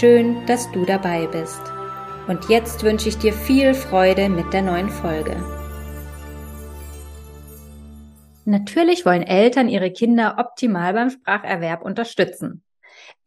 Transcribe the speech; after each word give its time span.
Schön, 0.00 0.46
dass 0.46 0.72
du 0.72 0.86
dabei 0.86 1.26
bist. 1.26 1.60
Und 2.26 2.48
jetzt 2.48 2.82
wünsche 2.82 3.10
ich 3.10 3.18
dir 3.18 3.34
viel 3.34 3.74
Freude 3.74 4.30
mit 4.30 4.50
der 4.54 4.62
neuen 4.62 4.88
Folge. 4.88 5.36
Natürlich 8.46 9.04
wollen 9.04 9.22
Eltern 9.22 9.68
ihre 9.68 9.90
Kinder 9.92 10.36
optimal 10.38 10.94
beim 10.94 11.10
Spracherwerb 11.10 11.82
unterstützen. 11.82 12.62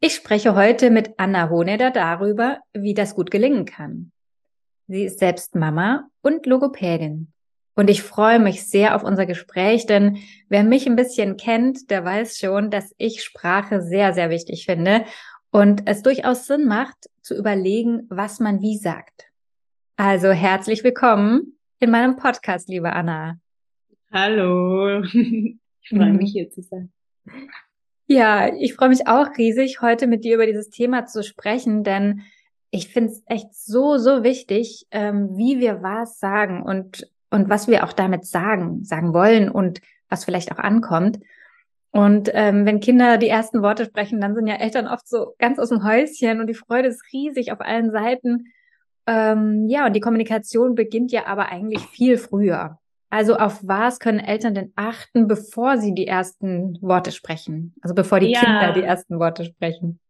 Ich 0.00 0.16
spreche 0.16 0.56
heute 0.56 0.90
mit 0.90 1.14
Anna 1.18 1.50
Honeder 1.50 1.92
darüber, 1.92 2.58
wie 2.74 2.94
das 2.94 3.14
gut 3.14 3.30
gelingen 3.30 3.64
kann. 3.64 4.10
Sie 4.88 5.04
ist 5.04 5.20
selbst 5.20 5.54
Mama 5.54 6.08
und 6.20 6.46
Logopädin. 6.46 7.32
Und 7.76 7.88
ich 7.88 8.02
freue 8.02 8.40
mich 8.40 8.68
sehr 8.68 8.96
auf 8.96 9.04
unser 9.04 9.26
Gespräch, 9.26 9.86
denn 9.86 10.18
wer 10.48 10.64
mich 10.64 10.86
ein 10.86 10.96
bisschen 10.96 11.36
kennt, 11.36 11.90
der 11.90 12.04
weiß 12.04 12.38
schon, 12.38 12.70
dass 12.70 12.92
ich 12.98 13.22
Sprache 13.22 13.82
sehr, 13.82 14.14
sehr 14.14 14.30
wichtig 14.30 14.64
finde 14.64 15.04
und 15.50 15.82
es 15.86 16.02
durchaus 16.02 16.46
Sinn 16.46 16.66
macht, 16.66 16.96
zu 17.22 17.34
überlegen, 17.36 18.06
was 18.08 18.40
man 18.40 18.60
wie 18.60 18.76
sagt. 18.76 19.26
Also 19.96 20.30
herzlich 20.30 20.84
willkommen 20.84 21.58
in 21.80 21.90
meinem 21.90 22.16
Podcast, 22.16 22.68
liebe 22.68 22.92
Anna. 22.92 23.38
Hallo, 24.12 25.02
ich 25.12 25.88
freue 25.88 26.12
mich 26.12 26.32
hier 26.32 26.50
zu 26.50 26.62
sein. 26.62 26.92
Ja, 28.06 28.54
ich 28.54 28.74
freue 28.74 28.90
mich 28.90 29.06
auch 29.08 29.36
riesig, 29.36 29.80
heute 29.80 30.06
mit 30.06 30.24
dir 30.24 30.34
über 30.34 30.46
dieses 30.46 30.70
Thema 30.70 31.06
zu 31.06 31.22
sprechen, 31.22 31.82
denn 31.82 32.22
ich 32.70 32.88
finde 32.88 33.12
es 33.12 33.22
echt 33.26 33.54
so, 33.54 33.96
so 33.98 34.22
wichtig, 34.22 34.86
ähm, 34.90 35.36
wie 35.36 35.58
wir 35.58 35.82
was 35.82 36.18
sagen 36.18 36.62
und 36.62 37.08
und 37.30 37.48
was 37.48 37.68
wir 37.68 37.84
auch 37.84 37.92
damit 37.92 38.24
sagen, 38.24 38.84
sagen 38.84 39.12
wollen 39.12 39.50
und 39.50 39.80
was 40.08 40.24
vielleicht 40.24 40.52
auch 40.52 40.58
ankommt. 40.58 41.18
Und 41.96 42.30
ähm, 42.34 42.66
wenn 42.66 42.80
Kinder 42.80 43.18
die 43.18 43.28
ersten 43.28 43.62
Worte 43.62 43.84
sprechen, 43.86 44.20
dann 44.20 44.34
sind 44.34 44.46
ja 44.46 44.56
Eltern 44.56 44.86
oft 44.86 45.08
so 45.08 45.34
ganz 45.38 45.58
aus 45.58 45.70
dem 45.70 45.84
Häuschen 45.84 46.40
und 46.40 46.46
die 46.46 46.54
Freude 46.54 46.88
ist 46.88 47.02
riesig 47.12 47.52
auf 47.52 47.60
allen 47.60 47.90
Seiten. 47.90 48.52
Ähm, 49.06 49.66
ja, 49.68 49.86
und 49.86 49.94
die 49.94 50.00
Kommunikation 50.00 50.74
beginnt 50.74 51.12
ja 51.12 51.26
aber 51.26 51.48
eigentlich 51.48 51.80
viel 51.80 52.18
früher. 52.18 52.78
Also 53.08 53.36
auf 53.36 53.60
was 53.62 53.98
können 54.00 54.18
Eltern 54.18 54.54
denn 54.54 54.72
achten, 54.74 55.28
bevor 55.28 55.78
sie 55.78 55.94
die 55.94 56.06
ersten 56.06 56.76
Worte 56.82 57.12
sprechen? 57.12 57.74
Also 57.80 57.94
bevor 57.94 58.20
die 58.20 58.32
ja. 58.32 58.40
Kinder 58.40 58.72
die 58.72 58.82
ersten 58.82 59.18
Worte 59.18 59.44
sprechen? 59.44 60.00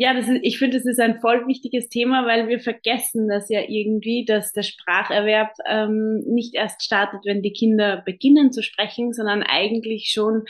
Ja, 0.00 0.14
das 0.14 0.30
ist, 0.30 0.40
ich 0.40 0.58
finde, 0.58 0.78
das 0.78 0.86
ist 0.86 0.98
ein 0.98 1.20
voll 1.20 1.46
wichtiges 1.46 1.90
Thema, 1.90 2.24
weil 2.24 2.48
wir 2.48 2.58
vergessen 2.58 3.28
das 3.28 3.50
ja 3.50 3.60
irgendwie, 3.68 4.24
dass 4.24 4.54
der 4.54 4.62
Spracherwerb 4.62 5.52
ähm, 5.68 6.20
nicht 6.20 6.54
erst 6.54 6.82
startet, 6.82 7.20
wenn 7.26 7.42
die 7.42 7.52
Kinder 7.52 7.98
beginnen 8.06 8.50
zu 8.50 8.62
sprechen, 8.62 9.12
sondern 9.12 9.42
eigentlich 9.42 10.10
schon 10.10 10.46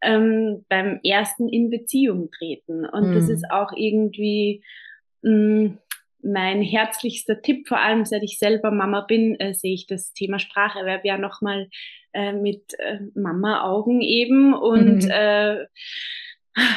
ähm, 0.00 0.64
beim 0.70 0.98
ersten 1.04 1.46
in 1.46 1.68
Beziehung 1.68 2.30
treten. 2.30 2.86
Und 2.86 3.10
mhm. 3.10 3.14
das 3.16 3.28
ist 3.28 3.44
auch 3.50 3.72
irgendwie 3.76 4.62
mh, 5.20 5.30
mm, 5.30 5.78
mein 6.22 6.62
herzlichster 6.62 7.42
Tipp, 7.42 7.68
vor 7.68 7.78
allem 7.78 8.06
seit 8.06 8.22
ich 8.22 8.38
selber 8.38 8.70
Mama 8.70 9.02
bin, 9.02 9.38
äh, 9.38 9.52
sehe 9.52 9.74
ich 9.74 9.86
das 9.86 10.14
Thema 10.14 10.38
Spracherwerb 10.38 11.04
ja 11.04 11.18
nochmal 11.18 11.68
äh, 12.14 12.32
mit 12.32 12.72
äh, 12.78 13.00
Mama-Augen 13.14 14.00
eben 14.00 14.54
und 14.54 15.04
mhm. 15.04 15.10
äh, 15.10 15.66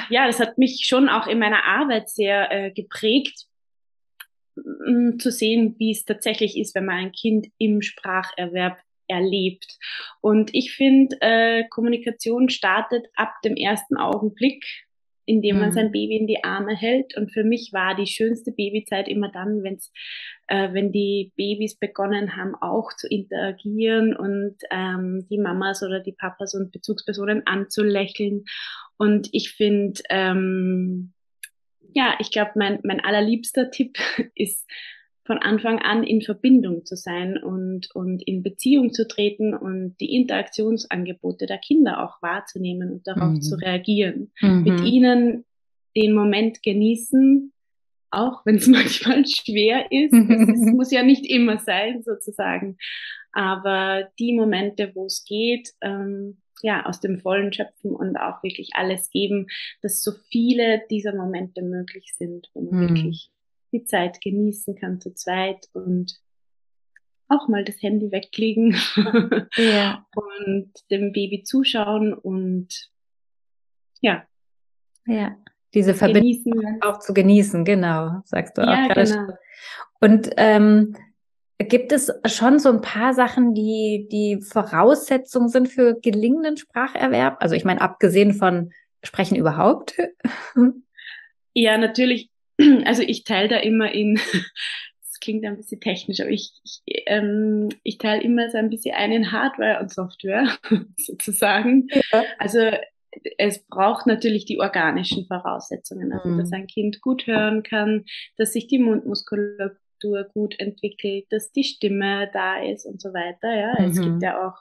ja, 0.09 0.27
das 0.27 0.39
hat 0.39 0.57
mich 0.57 0.85
schon 0.85 1.09
auch 1.09 1.27
in 1.27 1.39
meiner 1.39 1.63
Arbeit 1.65 2.09
sehr 2.09 2.51
äh, 2.51 2.71
geprägt, 2.71 3.45
zu 5.17 5.31
sehen, 5.31 5.75
wie 5.77 5.91
es 5.91 6.05
tatsächlich 6.05 6.57
ist, 6.57 6.75
wenn 6.75 6.85
man 6.85 6.97
ein 6.97 7.11
Kind 7.11 7.47
im 7.57 7.81
Spracherwerb 7.81 8.77
erlebt. 9.07 9.77
Und 10.21 10.53
ich 10.53 10.73
finde, 10.73 11.17
äh, 11.21 11.63
Kommunikation 11.69 12.49
startet 12.49 13.07
ab 13.15 13.33
dem 13.43 13.55
ersten 13.55 13.97
Augenblick, 13.97 14.65
in 15.25 15.41
dem 15.41 15.59
man 15.59 15.69
mhm. 15.69 15.73
sein 15.73 15.91
Baby 15.91 16.17
in 16.17 16.27
die 16.27 16.43
Arme 16.43 16.75
hält. 16.75 17.15
Und 17.17 17.31
für 17.31 17.43
mich 17.43 17.71
war 17.73 17.95
die 17.95 18.07
schönste 18.07 18.51
Babyzeit 18.51 19.07
immer 19.07 19.31
dann, 19.31 19.63
wenn's, 19.63 19.91
äh, 20.49 20.73
wenn 20.73 20.91
die 20.91 21.31
Babys 21.35 21.77
begonnen 21.77 22.35
haben, 22.35 22.55
auch 22.55 22.91
zu 22.93 23.07
interagieren 23.07 24.15
und 24.15 24.55
ähm, 24.71 25.25
die 25.29 25.37
Mamas 25.37 25.83
oder 25.83 25.99
die 25.99 26.11
Papas 26.11 26.53
und 26.53 26.71
Bezugspersonen 26.71 27.43
anzulächeln 27.45 28.45
und 28.99 29.29
ich 29.31 29.51
finde, 29.51 30.01
ähm, 30.09 31.13
ja, 31.93 32.15
ich 32.19 32.31
glaube, 32.31 32.51
mein, 32.55 32.79
mein 32.83 32.99
allerliebster 32.99 33.71
Tipp 33.71 33.97
ist, 34.35 34.69
von 35.25 35.37
Anfang 35.37 35.77
an 35.77 36.03
in 36.03 36.23
Verbindung 36.23 36.85
zu 36.85 36.95
sein 36.95 37.37
und, 37.37 37.93
und 37.93 38.27
in 38.27 38.41
Beziehung 38.41 38.93
zu 38.93 39.07
treten 39.07 39.53
und 39.53 39.95
die 39.99 40.15
Interaktionsangebote 40.15 41.45
der 41.45 41.59
Kinder 41.59 42.03
auch 42.03 42.19
wahrzunehmen 42.23 42.91
und 42.91 43.07
darauf 43.07 43.33
mhm. 43.33 43.41
zu 43.41 43.55
reagieren. 43.55 44.31
Mhm. 44.41 44.63
Mit 44.63 44.81
ihnen 44.81 45.45
den 45.95 46.15
Moment 46.15 46.63
genießen, 46.63 47.53
auch 48.11 48.45
wenn 48.45 48.55
es 48.55 48.67
manchmal 48.67 49.25
schwer 49.25 49.91
ist. 49.91 50.13
Es 50.13 50.59
muss 50.73 50.91
ja 50.91 51.03
nicht 51.03 51.25
immer 51.25 51.59
sein, 51.59 52.03
sozusagen. 52.03 52.77
Aber 53.31 54.09
die 54.17 54.33
Momente, 54.33 54.91
wo 54.95 55.05
es 55.05 55.23
geht, 55.23 55.69
ähm, 55.81 56.37
ja, 56.61 56.85
aus 56.85 56.99
dem 56.99 57.19
Vollen 57.19 57.53
schöpfen 57.53 57.95
und 57.95 58.17
auch 58.17 58.43
wirklich 58.43 58.71
alles 58.73 59.09
geben, 59.11 59.47
dass 59.81 60.03
so 60.03 60.11
viele 60.29 60.81
dieser 60.89 61.15
Momente 61.15 61.61
möglich 61.61 62.13
sind, 62.17 62.49
wo 62.53 62.61
man 62.61 62.81
hm. 62.81 62.95
wirklich 62.95 63.31
die 63.71 63.85
Zeit 63.85 64.19
genießen 64.21 64.75
kann 64.75 64.99
zu 64.99 65.13
zweit 65.13 65.67
und 65.73 66.19
auch 67.27 67.47
mal 67.47 67.63
das 67.63 67.81
Handy 67.81 68.11
weglegen 68.11 68.75
ja. 69.55 70.05
und 70.15 70.73
dem 70.89 71.11
Baby 71.11 71.43
zuschauen 71.43 72.13
und 72.13 72.89
ja. 74.01 74.27
Ja, 75.05 75.37
diese 75.73 75.93
Verbindung 75.93 76.79
auch 76.81 76.99
zu 76.99 77.13
genießen, 77.13 77.63
genau, 77.65 78.21
sagst 78.25 78.57
du 78.57 78.61
auch. 78.63 78.67
Ja, 78.67 78.87
genau. 78.93 79.33
Und 79.99 80.29
ähm, 80.37 80.95
Gibt 81.61 81.91
es 81.91 82.09
schon 82.25 82.57
so 82.57 82.69
ein 82.69 82.79
paar 82.79 83.13
Sachen, 83.13 83.53
die 83.53 84.07
die 84.09 84.41
Voraussetzungen 84.41 85.49
sind 85.49 85.67
für 85.67 85.99
gelingenden 85.99 86.55
Spracherwerb? 86.55 87.35
Also 87.41 87.53
ich 87.53 87.65
meine, 87.65 87.81
abgesehen 87.81 88.33
von 88.33 88.71
Sprechen 89.03 89.35
überhaupt? 89.35 89.95
Ja, 91.55 91.77
natürlich. 91.79 92.29
Also 92.85 93.01
ich 93.01 93.23
teile 93.23 93.49
da 93.49 93.57
immer 93.57 93.91
in, 93.91 94.15
das 95.01 95.19
klingt 95.19 95.43
ein 95.43 95.57
bisschen 95.57 95.81
technisch, 95.81 96.21
aber 96.21 96.29
ich, 96.29 96.51
ich, 96.63 97.03
ähm, 97.07 97.69
ich 97.83 97.97
teile 97.97 98.21
immer 98.21 98.49
so 98.51 98.59
ein 98.59 98.69
bisschen 98.69 98.95
ein 98.95 99.11
in 99.11 99.31
Hardware 99.31 99.79
und 99.81 99.91
Software 99.91 100.47
sozusagen. 100.97 101.87
Ja. 102.11 102.23
Also 102.37 102.59
es 103.37 103.59
braucht 103.65 104.07
natürlich 104.07 104.45
die 104.45 104.59
organischen 104.59 105.25
Voraussetzungen, 105.25 106.13
also 106.13 106.35
dass 106.37 106.49
mhm. 106.49 106.55
ein 106.55 106.67
Kind 106.67 107.01
gut 107.01 107.27
hören 107.27 107.63
kann, 107.63 108.05
dass 108.37 108.53
sich 108.53 108.67
die 108.67 108.79
Mundmuskulatur 108.79 110.23
gut 110.33 110.59
entwickelt, 110.59 111.25
dass 111.29 111.51
die 111.51 111.63
Stimme 111.63 112.29
da 112.33 112.61
ist 112.61 112.85
und 112.85 113.01
so 113.01 113.13
weiter. 113.13 113.53
Ja, 113.53 113.75
mhm. 113.79 113.87
es 113.87 114.01
gibt 114.01 114.21
ja 114.21 114.47
auch, 114.47 114.57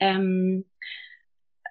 ähm, 0.00 0.64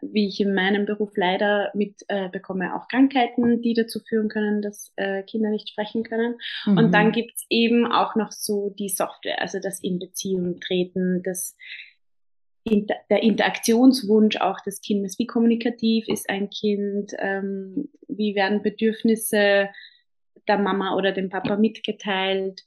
wie 0.01 0.27
ich 0.27 0.39
in 0.41 0.53
meinem 0.53 0.85
Beruf 0.85 1.11
leider 1.15 1.71
mitbekomme, 1.73 2.65
äh, 2.65 2.71
auch 2.71 2.87
Krankheiten, 2.87 3.61
die 3.61 3.73
dazu 3.73 3.99
führen 3.99 4.27
können, 4.27 4.61
dass 4.61 4.91
äh, 4.97 5.23
Kinder 5.23 5.49
nicht 5.49 5.69
sprechen 5.69 6.03
können. 6.03 6.35
Mhm. 6.65 6.77
Und 6.77 6.91
dann 6.93 7.11
gibt's 7.11 7.45
eben 7.49 7.89
auch 7.89 8.15
noch 8.15 8.31
so 8.31 8.73
die 8.77 8.89
Software, 8.89 9.41
also 9.41 9.59
das 9.59 9.81
in 9.81 9.99
Beziehung 9.99 10.59
treten, 10.59 11.21
das 11.23 11.55
Der 12.65 13.23
Interaktionswunsch 13.23 14.37
auch 14.37 14.61
des 14.61 14.79
Kindes. 14.81 15.19
Wie 15.19 15.27
kommunikativ 15.27 16.07
ist 16.07 16.29
ein 16.29 16.49
Kind? 16.49 17.11
Ähm, 17.17 17.89
wie 18.07 18.35
werden 18.35 18.61
Bedürfnisse 18.61 19.69
der 20.47 20.57
Mama 20.57 20.95
oder 20.95 21.11
dem 21.11 21.29
Papa 21.29 21.57
mitgeteilt? 21.57 22.63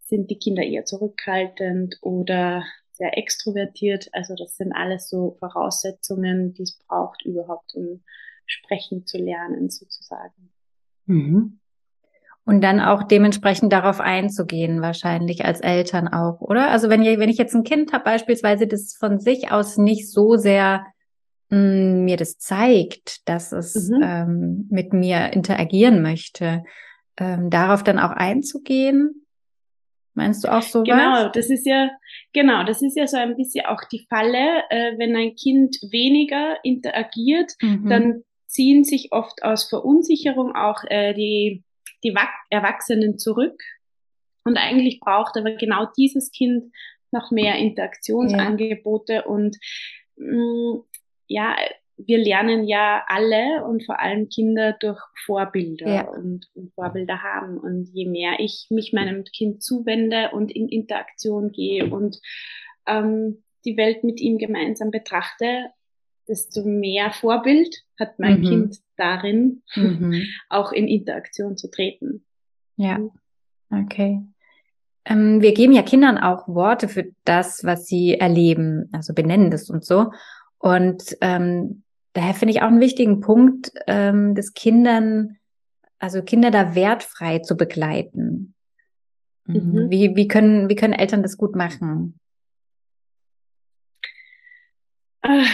Sind 0.00 0.30
die 0.30 0.38
Kinder 0.38 0.62
eher 0.62 0.84
zurückhaltend 0.84 1.96
oder 2.02 2.64
sehr 2.92 3.16
extrovertiert? 3.16 4.10
Also 4.12 4.34
das 4.34 4.56
sind 4.56 4.72
alles 4.72 5.08
so 5.08 5.36
Voraussetzungen, 5.38 6.52
die 6.52 6.64
es 6.64 6.78
braucht 6.86 7.24
überhaupt, 7.24 7.74
um 7.74 8.02
sprechen 8.44 9.06
zu 9.06 9.16
lernen 9.16 9.70
sozusagen. 9.70 10.52
Mhm. 11.06 11.60
Und 12.50 12.62
dann 12.62 12.80
auch 12.80 13.04
dementsprechend 13.04 13.72
darauf 13.72 14.00
einzugehen, 14.00 14.82
wahrscheinlich 14.82 15.44
als 15.44 15.60
Eltern 15.60 16.08
auch, 16.08 16.40
oder? 16.40 16.72
Also 16.72 16.88
wenn, 16.90 17.00
ich, 17.00 17.16
wenn 17.20 17.28
ich 17.28 17.38
jetzt 17.38 17.54
ein 17.54 17.62
Kind 17.62 17.92
habe, 17.92 18.02
beispielsweise, 18.02 18.66
das 18.66 18.96
von 18.98 19.20
sich 19.20 19.52
aus 19.52 19.76
nicht 19.76 20.10
so 20.10 20.34
sehr 20.34 20.84
mh, 21.50 22.02
mir 22.02 22.16
das 22.16 22.38
zeigt, 22.38 23.28
dass 23.28 23.52
es 23.52 23.88
mhm. 23.88 24.02
ähm, 24.02 24.68
mit 24.68 24.92
mir 24.92 25.32
interagieren 25.32 26.02
möchte. 26.02 26.64
ähm, 27.20 27.50
darauf 27.50 27.84
dann 27.84 28.00
auch 28.00 28.10
einzugehen? 28.10 29.26
Meinst 30.14 30.42
du 30.42 30.48
auch 30.48 30.62
so? 30.62 30.82
Genau, 30.82 31.28
das 31.28 31.50
ist 31.50 31.64
ja, 31.66 31.88
genau, 32.32 32.64
das 32.64 32.82
ist 32.82 32.96
ja 32.96 33.06
so 33.06 33.16
ein 33.16 33.36
bisschen 33.36 33.66
auch 33.66 33.84
die 33.92 34.04
Falle, 34.08 34.64
äh, 34.70 34.98
wenn 34.98 35.14
ein 35.14 35.36
Kind 35.36 35.76
weniger 35.92 36.56
interagiert, 36.64 37.52
mhm. 37.62 37.88
dann 37.88 38.22
ziehen 38.46 38.82
sich 38.82 39.12
oft 39.12 39.44
aus 39.44 39.68
Verunsicherung 39.68 40.56
auch 40.56 40.82
äh, 40.88 41.14
die, 41.14 41.62
die 42.04 42.14
Erwachsenen 42.50 43.18
zurück. 43.18 43.60
Und 44.44 44.56
eigentlich 44.56 45.00
braucht 45.00 45.36
aber 45.36 45.52
genau 45.52 45.86
dieses 45.96 46.32
Kind 46.32 46.72
noch 47.12 47.30
mehr 47.30 47.56
Interaktionsangebote 47.56 49.14
ja. 49.14 49.26
und 49.26 49.56
mh, 50.16 50.36
mm, 50.36 50.84
ja, 51.26 51.56
wir 52.06 52.18
lernen 52.18 52.64
ja 52.64 53.04
alle 53.06 53.64
und 53.64 53.84
vor 53.84 54.00
allem 54.00 54.28
Kinder 54.28 54.76
durch 54.80 55.00
Vorbilder 55.24 55.94
ja. 55.94 56.08
und, 56.08 56.48
und, 56.54 56.72
Vorbilder 56.74 57.22
haben. 57.22 57.58
Und 57.58 57.88
je 57.92 58.06
mehr 58.06 58.34
ich 58.38 58.66
mich 58.70 58.92
meinem 58.92 59.24
Kind 59.24 59.62
zuwende 59.62 60.30
und 60.32 60.50
in 60.50 60.68
Interaktion 60.68 61.52
gehe 61.52 61.90
und 61.90 62.18
ähm, 62.86 63.42
die 63.64 63.76
Welt 63.76 64.04
mit 64.04 64.20
ihm 64.20 64.38
gemeinsam 64.38 64.90
betrachte, 64.90 65.66
desto 66.30 66.64
mehr 66.64 67.10
Vorbild 67.10 67.84
hat 67.98 68.18
mein 68.18 68.40
mhm. 68.40 68.44
Kind 68.44 68.78
darin, 68.96 69.62
mhm. 69.74 70.22
auch 70.48 70.72
in 70.72 70.86
Interaktion 70.86 71.56
zu 71.56 71.70
treten. 71.70 72.24
Ja, 72.76 73.00
okay. 73.70 74.22
Ähm, 75.04 75.42
wir 75.42 75.52
geben 75.52 75.72
ja 75.72 75.82
Kindern 75.82 76.18
auch 76.18 76.46
Worte 76.46 76.88
für 76.88 77.10
das, 77.24 77.64
was 77.64 77.86
sie 77.86 78.14
erleben, 78.14 78.88
also 78.92 79.12
benennen 79.12 79.50
das 79.50 79.68
und 79.68 79.84
so. 79.84 80.12
Und 80.58 81.16
ähm, 81.20 81.82
daher 82.12 82.34
finde 82.34 82.54
ich 82.54 82.62
auch 82.62 82.68
einen 82.68 82.80
wichtigen 82.80 83.20
Punkt, 83.20 83.72
ähm, 83.86 84.34
des 84.34 84.54
Kindern, 84.54 85.38
also 85.98 86.22
Kinder 86.22 86.50
da 86.50 86.74
wertfrei 86.74 87.40
zu 87.40 87.56
begleiten. 87.56 88.54
Mhm. 89.46 89.54
mhm. 89.54 89.90
Wie, 89.90 90.14
wie, 90.14 90.28
können, 90.28 90.68
wie 90.68 90.76
können 90.76 90.92
Eltern 90.92 91.22
das 91.22 91.36
gut 91.36 91.56
machen? 91.56 92.20
Ah, 95.22 95.44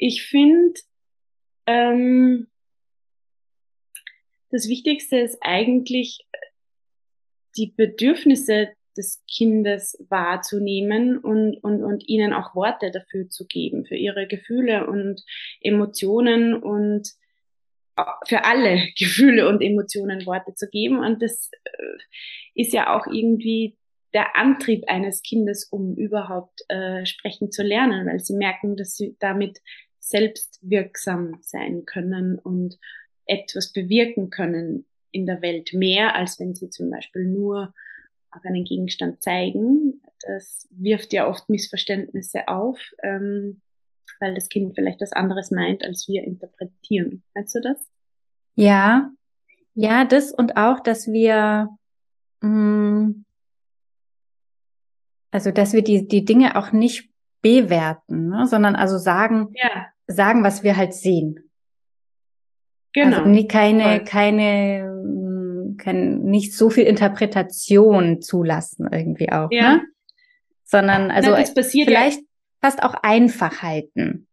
ich 0.00 0.22
finde, 0.22 0.80
ähm, 1.66 2.48
das 4.50 4.66
Wichtigste 4.68 5.18
ist 5.18 5.38
eigentlich, 5.42 6.26
die 7.56 7.72
Bedürfnisse 7.76 8.70
des 8.96 9.22
Kindes 9.30 10.04
wahrzunehmen 10.08 11.18
und, 11.18 11.58
und, 11.62 11.84
und 11.84 12.08
ihnen 12.08 12.32
auch 12.32 12.54
Worte 12.54 12.90
dafür 12.90 13.28
zu 13.28 13.46
geben, 13.46 13.84
für 13.84 13.96
ihre 13.96 14.26
Gefühle 14.26 14.86
und 14.86 15.22
Emotionen 15.60 16.54
und 16.54 17.08
für 18.26 18.44
alle 18.44 18.88
Gefühle 18.98 19.48
und 19.48 19.60
Emotionen 19.60 20.24
Worte 20.26 20.54
zu 20.54 20.68
geben. 20.68 20.98
Und 20.98 21.22
das 21.22 21.50
äh, 21.64 21.98
ist 22.54 22.72
ja 22.72 22.96
auch 22.96 23.06
irgendwie 23.06 23.76
der 24.12 24.36
Antrieb 24.36 24.84
eines 24.88 25.22
Kindes, 25.22 25.64
um 25.70 25.94
überhaupt 25.94 26.62
äh, 26.68 27.04
sprechen 27.06 27.50
zu 27.50 27.62
lernen, 27.62 28.06
weil 28.06 28.20
sie 28.20 28.34
merken, 28.34 28.76
dass 28.76 28.96
sie 28.96 29.16
damit 29.20 29.60
selbst 30.10 30.58
wirksam 30.62 31.38
sein 31.40 31.86
können 31.86 32.38
und 32.38 32.78
etwas 33.26 33.72
bewirken 33.72 34.30
können 34.30 34.86
in 35.12 35.26
der 35.26 35.40
Welt, 35.40 35.72
mehr 35.72 36.14
als 36.14 36.38
wenn 36.40 36.54
sie 36.54 36.70
zum 36.70 36.90
Beispiel 36.90 37.24
nur 37.24 37.72
auf 38.30 38.44
einen 38.44 38.64
Gegenstand 38.64 39.22
zeigen. 39.22 40.02
Das 40.22 40.68
wirft 40.70 41.12
ja 41.12 41.28
oft 41.28 41.48
Missverständnisse 41.48 42.48
auf, 42.48 42.78
ähm, 43.02 43.60
weil 44.20 44.34
das 44.34 44.48
Kind 44.48 44.74
vielleicht 44.74 45.00
was 45.00 45.12
anderes 45.12 45.50
meint, 45.50 45.84
als 45.84 46.08
wir 46.08 46.24
interpretieren. 46.24 47.22
Meinst 47.34 47.54
du 47.54 47.60
das? 47.60 47.78
Ja, 48.54 49.10
ja, 49.74 50.04
das 50.04 50.32
und 50.32 50.56
auch, 50.56 50.80
dass 50.80 51.06
wir, 51.06 51.70
mh, 52.40 52.48
mm, 52.48 53.24
also 55.30 55.52
dass 55.52 55.72
wir 55.72 55.82
die, 55.82 56.08
die 56.08 56.24
Dinge 56.24 56.56
auch 56.56 56.72
nicht 56.72 57.10
bewerten, 57.40 58.28
ne, 58.28 58.46
sondern 58.46 58.76
also 58.76 58.98
sagen, 58.98 59.52
ja. 59.54 59.86
Sagen, 60.10 60.44
was 60.44 60.62
wir 60.62 60.76
halt 60.76 60.94
sehen. 60.94 61.50
Genau. 62.92 63.18
Also 63.18 63.28
nie, 63.28 63.46
keine, 63.46 63.82
Voll. 63.82 64.04
keine 64.04 64.90
können 65.78 66.24
nicht 66.24 66.54
so 66.54 66.70
viel 66.70 66.84
Interpretation 66.84 68.20
zulassen 68.20 68.88
irgendwie 68.92 69.30
auch, 69.30 69.50
ja. 69.50 69.76
ne? 69.76 69.86
Sondern 70.64 71.10
also 71.10 71.30
Na, 71.30 71.44
vielleicht 71.44 72.18
ja. 72.18 72.26
fast 72.60 72.82
auch 72.82 72.94
einfach 73.02 73.62
halten. 73.62 74.28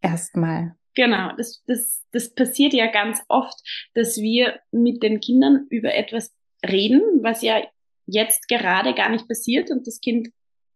Erstmal. 0.00 0.76
Genau, 0.94 1.32
das, 1.36 1.62
das, 1.66 2.04
das 2.12 2.34
passiert 2.34 2.72
ja 2.72 2.90
ganz 2.90 3.20
oft, 3.28 3.56
dass 3.94 4.16
wir 4.16 4.60
mit 4.70 5.02
den 5.02 5.20
Kindern 5.20 5.66
über 5.68 5.94
etwas 5.94 6.32
reden, 6.64 7.02
was 7.22 7.42
ja 7.42 7.62
jetzt 8.06 8.48
gerade 8.48 8.94
gar 8.94 9.10
nicht 9.10 9.28
passiert 9.28 9.70
und 9.70 9.86
das 9.86 10.00
Kind 10.00 10.28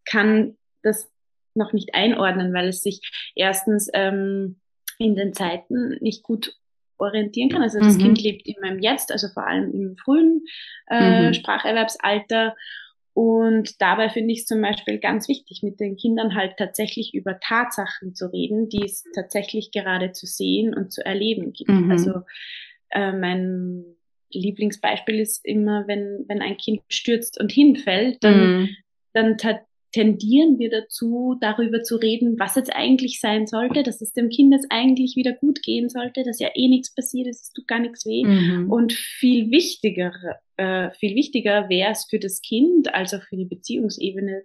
kann 0.05 0.57
das 0.83 1.12
noch 1.55 1.73
nicht 1.73 1.95
einordnen, 1.95 2.53
weil 2.53 2.69
es 2.69 2.83
sich 2.83 3.01
erstens 3.35 3.89
ähm, 3.95 4.61
in 4.99 5.15
den 5.15 5.33
Zeiten 5.33 5.97
nicht 6.01 6.23
gut 6.23 6.57
orientieren 6.99 7.51
kann. 7.51 7.63
Also 7.63 7.81
das 7.81 7.97
mhm. 7.97 8.03
Kind 8.03 8.23
lebt 8.23 8.47
immer 8.47 8.71
im 8.71 8.79
Jetzt, 8.79 9.13
also 9.13 9.29
vor 9.29 9.47
allem 9.47 9.73
im 9.73 9.97
frühen 9.97 10.45
äh, 10.89 11.29
mhm. 11.29 11.35
Spracherwerbsalter. 11.35 12.55
Und 13.15 13.81
dabei 13.83 14.09
finde 14.09 14.33
ich 14.33 14.41
es 14.41 14.47
zum 14.47 14.63
Beispiel 14.63 14.99
ganz 14.99 15.29
wichtig, 15.29 15.63
mit 15.63 15.81
den 15.81 15.97
Kindern 15.97 16.35
halt 16.35 16.57
tatsächlich 16.57 17.13
über 17.13 17.39
Tatsachen 17.41 18.15
zu 18.15 18.33
reden, 18.33 18.69
die 18.69 18.85
es 18.85 19.05
tatsächlich 19.15 19.71
gerade 19.71 20.13
zu 20.13 20.27
sehen 20.27 20.75
und 20.75 20.93
zu 20.93 21.05
erleben 21.05 21.53
gibt. 21.53 21.71
Mhm. 21.71 21.91
Also 21.91 22.23
äh, 22.91 23.13
mein 23.13 23.85
Lieblingsbeispiel 24.31 25.21
ist 25.21 25.45
immer, 25.45 25.87
wenn, 25.89 26.25
wenn 26.29 26.41
ein 26.41 26.57
Kind 26.57 26.81
stürzt 26.89 27.39
und 27.39 27.53
hinfällt, 27.53 28.25
dann, 28.25 28.61
mhm. 28.61 28.69
dann 29.13 29.37
tendieren 29.93 30.59
wir 30.59 30.71
dazu, 30.71 31.37
darüber 31.41 31.83
zu 31.83 31.97
reden, 31.97 32.39
was 32.39 32.57
jetzt 32.57 32.75
eigentlich 32.75 33.21
sein 33.21 33.47
sollte, 33.47 33.83
dass 33.83 34.01
es 34.01 34.15
dem 34.15 34.31
Kind 34.31 34.53
jetzt 34.53 34.67
eigentlich 34.71 35.17
wieder 35.17 35.33
gut 35.33 35.63
gehen 35.63 35.91
sollte, 35.91 36.25
dass 36.25 36.41
ja 36.41 36.49
eh 36.55 36.69
nichts 36.69 36.95
passiert 36.95 37.29
ist, 37.29 37.43
es 37.43 37.53
tut 37.53 37.69
gar 37.69 37.79
nichts 37.79 38.07
weh. 38.07 38.25
Mhm. 38.25 38.71
Und 38.71 38.95
viel 38.95 39.51
wichtiger, 39.51 40.13
äh, 40.57 40.91
viel 40.93 41.15
wichtiger 41.15 41.69
wäre 41.69 41.93
es 41.93 42.07
für 42.09 42.19
das 42.19 42.41
Kind, 42.41 42.93
also 42.95 43.19
für 43.21 43.37
die 43.37 43.45
Beziehungsebene 43.45 44.45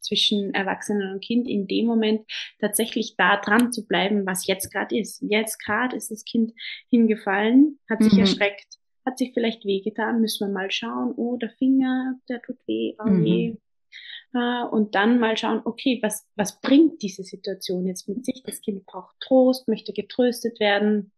zwischen 0.00 0.54
Erwachsenen 0.54 1.14
und 1.14 1.24
Kind 1.24 1.48
in 1.48 1.66
dem 1.66 1.86
Moment 1.86 2.22
tatsächlich 2.60 3.16
da 3.16 3.40
dran 3.40 3.72
zu 3.72 3.86
bleiben, 3.88 4.24
was 4.24 4.46
jetzt 4.46 4.72
gerade 4.72 4.96
ist. 4.96 5.20
Jetzt 5.20 5.58
gerade 5.58 5.96
ist 5.96 6.12
das 6.12 6.24
Kind 6.24 6.52
hingefallen, 6.90 7.80
hat 7.90 8.04
sich 8.04 8.12
mhm. 8.12 8.20
erschreckt, 8.20 8.78
hat 9.04 9.18
sich 9.18 9.32
vielleicht 9.34 9.64
wehgetan, 9.64 10.20
müssen 10.20 10.46
wir 10.46 10.54
mal 10.54 10.70
schauen, 10.70 11.12
oh, 11.16 11.36
der 11.36 11.50
Finger, 11.50 12.14
der 12.28 12.40
tut 12.40 12.58
weh, 12.68 12.94
oh 13.04 13.10
mhm 13.10 13.58
und 14.70 14.94
dann 14.94 15.18
mal 15.18 15.36
schauen, 15.36 15.62
okay, 15.64 15.98
was, 16.02 16.26
was 16.36 16.60
bringt 16.60 17.02
diese 17.02 17.22
Situation 17.22 17.86
jetzt 17.86 18.08
mit 18.08 18.24
sich? 18.24 18.42
Das 18.44 18.60
Kind 18.60 18.86
braucht 18.86 19.14
Trost, 19.20 19.68
möchte 19.68 19.92
getröstet 19.92 20.60
werden. 20.60 21.12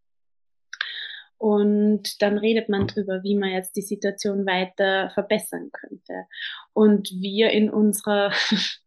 Und 1.38 2.20
dann 2.20 2.36
redet 2.36 2.68
man 2.68 2.88
drüber, 2.88 3.22
wie 3.22 3.36
man 3.36 3.50
jetzt 3.50 3.76
die 3.76 3.82
Situation 3.82 4.44
weiter 4.44 5.10
verbessern 5.10 5.70
könnte. 5.72 6.26
Und 6.72 7.10
wir 7.12 7.50
in 7.50 7.70
unserer 7.70 8.32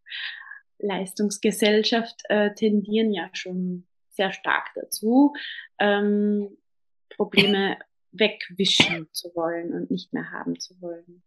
Leistungsgesellschaft 0.79 2.21
äh, 2.27 2.53
tendieren 2.53 3.13
ja 3.13 3.29
schon 3.33 3.87
sehr 4.09 4.33
stark 4.33 4.67
dazu, 4.75 5.33
ähm, 5.79 6.57
Probleme 7.15 7.77
wegwischen 8.11 9.07
zu 9.13 9.31
wollen 9.35 9.73
und 9.73 9.89
nicht 9.89 10.11
mehr 10.11 10.31
haben 10.31 10.59
zu 10.59 10.79
wollen. 10.81 11.23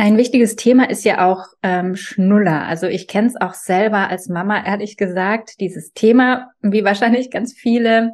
Ein 0.00 0.16
wichtiges 0.16 0.54
Thema 0.54 0.88
ist 0.88 1.04
ja 1.04 1.26
auch 1.28 1.44
ähm, 1.64 1.96
Schnuller. 1.96 2.64
Also 2.66 2.86
ich 2.86 3.08
kenne 3.08 3.26
es 3.26 3.40
auch 3.40 3.54
selber 3.54 4.08
als 4.08 4.28
Mama, 4.28 4.64
ehrlich 4.64 4.96
gesagt, 4.96 5.58
dieses 5.58 5.92
Thema, 5.92 6.52
wie 6.60 6.84
wahrscheinlich 6.84 7.32
ganz 7.32 7.52
viele. 7.52 8.12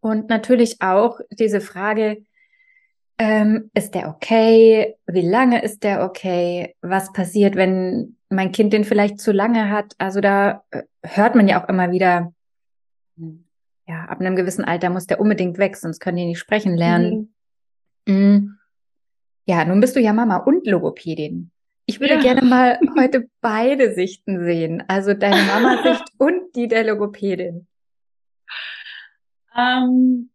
Und 0.00 0.28
natürlich 0.28 0.82
auch 0.82 1.18
diese 1.30 1.62
Frage, 1.62 2.26
ähm, 3.16 3.70
ist 3.72 3.94
der 3.94 4.10
okay? 4.10 4.96
Wie 5.06 5.26
lange 5.26 5.62
ist 5.62 5.82
der 5.82 6.04
okay? 6.04 6.74
Was 6.82 7.10
passiert, 7.14 7.56
wenn 7.56 8.18
mein 8.28 8.52
Kind 8.52 8.74
den 8.74 8.84
vielleicht 8.84 9.18
zu 9.18 9.32
lange 9.32 9.70
hat? 9.70 9.94
Also 9.96 10.20
da 10.20 10.62
äh, 10.72 10.82
hört 11.02 11.34
man 11.34 11.48
ja 11.48 11.62
auch 11.62 11.70
immer 11.70 11.90
wieder, 11.90 12.34
ja, 13.16 14.04
ab 14.04 14.20
einem 14.20 14.36
gewissen 14.36 14.64
Alter 14.66 14.90
muss 14.90 15.06
der 15.06 15.20
unbedingt 15.20 15.56
weg, 15.56 15.76
sonst 15.76 16.00
können 16.00 16.18
die 16.18 16.26
nicht 16.26 16.38
sprechen 16.38 16.76
lernen. 16.76 17.34
Mhm. 18.06 18.14
Mhm. 18.14 18.58
Ja, 19.46 19.64
nun 19.64 19.80
bist 19.80 19.96
du 19.96 20.00
ja 20.00 20.12
Mama 20.12 20.36
und 20.36 20.66
Logopädin. 20.66 21.50
Ich 21.86 22.00
würde 22.00 22.14
ja. 22.14 22.20
gerne 22.20 22.42
mal 22.42 22.78
heute 22.98 23.28
beide 23.40 23.94
Sichten 23.94 24.44
sehen, 24.44 24.82
also 24.88 25.14
deine 25.14 25.42
Mama-Sicht 25.42 26.04
und 26.18 26.54
die 26.54 26.68
der 26.68 26.84
Logopädin. 26.84 27.66
Ähm, 29.56 30.30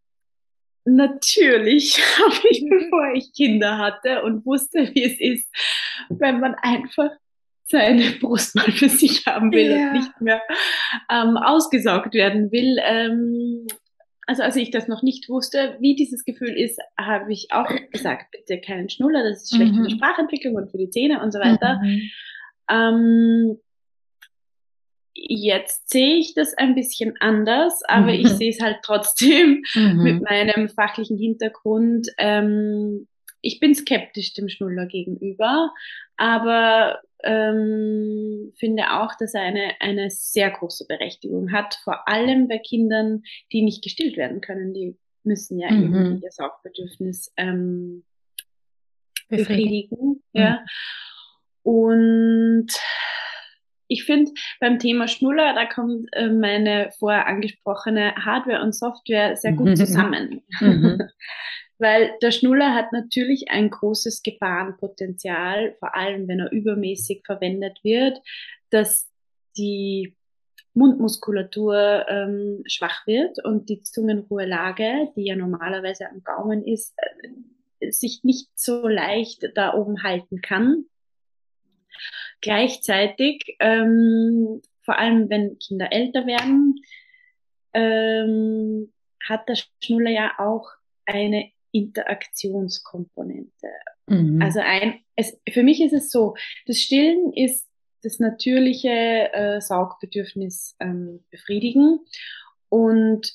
natürlich 0.86 1.98
habe 2.20 2.48
ich, 2.50 2.66
bevor 2.70 3.14
ich 3.14 3.34
Kinder 3.34 3.78
hatte 3.78 4.24
und 4.24 4.46
wusste, 4.46 4.90
wie 4.94 5.04
es 5.04 5.20
ist, 5.20 5.48
wenn 6.10 6.40
man 6.40 6.56
einfach 6.56 7.10
seine 7.70 8.12
Brust 8.22 8.56
mal 8.56 8.72
für 8.72 8.90
sich 8.90 9.26
haben 9.26 9.52
will 9.52 9.72
ja. 9.72 9.88
und 9.88 9.94
nicht 9.94 10.22
mehr 10.22 10.42
ähm, 11.10 11.38
ausgesaugt 11.38 12.14
werden 12.14 12.52
will, 12.52 12.78
ähm, 12.82 13.68
also 14.28 14.44
als 14.44 14.58
ich 14.58 14.72
das 14.72 14.88
noch 14.88 15.02
nicht 15.02 15.30
wusste, 15.30 15.78
wie 15.80 15.96
dieses 15.96 16.26
Gefühl 16.26 16.50
ist, 16.50 16.80
habe 17.00 17.32
ich 17.32 17.48
auch 17.52 17.70
gesagt, 17.92 18.32
bitte 18.32 18.62
keinen 18.62 18.90
Schnuller, 18.90 19.24
das 19.24 19.44
ist 19.44 19.56
schlecht 19.56 19.74
mhm. 19.74 19.78
für 19.78 19.88
die 19.88 19.96
Sprachentwicklung 19.96 20.56
und 20.56 20.70
für 20.70 20.78
die 20.78 20.90
Zähne 20.90 21.24
und 21.24 21.32
so 21.32 21.40
weiter. 21.40 21.80
Mhm. 21.82 22.12
Ähm, 22.70 23.60
jetzt 25.14 25.90
sehe 25.90 26.18
ich 26.18 26.34
das 26.36 26.54
ein 26.56 26.76
bisschen 26.76 27.16
anders, 27.20 27.82
aber 27.88 28.12
mhm. 28.14 28.20
ich 28.20 28.30
sehe 28.30 28.52
es 28.52 28.62
halt 28.62 28.80
trotzdem 28.84 29.64
mhm. 29.74 30.04
mit 30.04 30.22
meinem 30.22 30.70
fachlichen 30.70 31.18
Hintergrund. 31.18 32.08
Ähm, 32.18 33.08
ich 33.42 33.62
bin 33.62 33.76
skeptisch 33.76 34.34
dem 34.34 34.50
Schnuller 34.50 34.88
gegenüber, 34.88 35.72
aber 36.18 37.02
ähm, 37.24 38.54
finde 38.58 38.92
auch, 38.92 39.16
dass 39.20 39.34
er 39.34 39.42
eine, 39.42 39.72
eine 39.80 40.10
sehr 40.10 40.52
große 40.52 40.86
Berechtigung 40.88 41.52
hat, 41.52 41.80
vor 41.84 42.08
allem 42.08 42.48
bei 42.48 42.60
Kindern, 42.60 43.24
die 43.52 43.64
nicht 43.64 43.84
gestillt 43.84 44.18
werden 44.18 44.42
können. 44.42 44.74
Die 44.74 44.98
müssen 45.24 45.60
ja 45.60 45.72
mhm. 45.72 45.96
irgendwie 45.96 46.26
ihr 46.26 46.32
Saugbedürfnis 46.32 47.34
ähm, 47.38 48.04
befriedigen. 49.30 50.24
Mhm. 50.34 50.42
Ja. 50.42 50.64
Und 51.64 52.68
ich 53.90 54.04
finde, 54.04 54.32
beim 54.60 54.80
Thema 54.80 55.08
Schnuller, 55.08 55.54
da 55.54 55.66
kommt 55.66 56.08
äh, 56.14 56.30
meine 56.30 56.92
vorher 56.98 57.28
angesprochene 57.28 58.16
Hardware 58.16 58.62
und 58.62 58.76
Software 58.76 59.36
sehr 59.36 59.54
gut 59.54 59.78
zusammen. 59.78 60.44
Mhm. 60.60 61.02
Weil 61.80 62.14
der 62.22 62.32
Schnuller 62.32 62.74
hat 62.74 62.92
natürlich 62.92 63.52
ein 63.52 63.70
großes 63.70 64.24
Gefahrenpotenzial, 64.24 65.76
vor 65.80 65.96
allem 65.96 66.28
wenn 66.28 66.40
er 66.40 66.52
übermäßig 66.52 67.24
verwendet 67.26 67.84
wird, 67.84 68.20
dass 68.70 69.08
die 69.58 70.16
Mundmuskulatur 70.74 72.06
ähm, 72.08 72.64
schwach 72.68 73.06
wird 73.08 73.44
und 73.44 73.70
die 73.70 73.82
Zungenruhelage, 73.82 75.12
die 75.16 75.26
ja 75.26 75.36
normalerweise 75.36 76.10
am 76.10 76.24
Gaumen 76.24 76.66
ist, 76.66 76.94
äh, 76.98 77.92
sich 77.92 78.24
nicht 78.24 78.50
so 78.56 78.88
leicht 78.88 79.52
da 79.56 79.74
oben 79.74 80.04
halten 80.04 80.42
kann. 80.42 80.86
Gleichzeitig, 82.42 83.56
ähm, 83.60 84.62
vor 84.84 85.00
allem 85.00 85.30
wenn 85.30 85.58
Kinder 85.60 85.92
älter 85.92 86.28
werden, 86.28 86.76
ähm, 87.74 88.94
hat 89.28 89.50
der 89.50 89.58
Schnuller 89.84 90.12
ja 90.12 90.34
auch 90.38 90.70
eine 91.06 91.52
Interaktionskomponente. 91.78 93.68
Mhm. 94.08 94.42
Also 94.42 94.60
ein, 94.60 95.00
es, 95.16 95.40
für 95.50 95.64
mich 95.64 95.82
ist 95.82 95.94
es 95.94 96.10
so, 96.12 96.36
das 96.66 96.80
Stillen 96.80 97.34
ist 97.34 97.68
das 98.04 98.20
natürliche 98.20 98.90
äh, 99.34 99.62
Saugbedürfnis 99.62 100.76
ähm, 100.80 101.24
befriedigen. 101.32 102.00
Und 102.70 103.34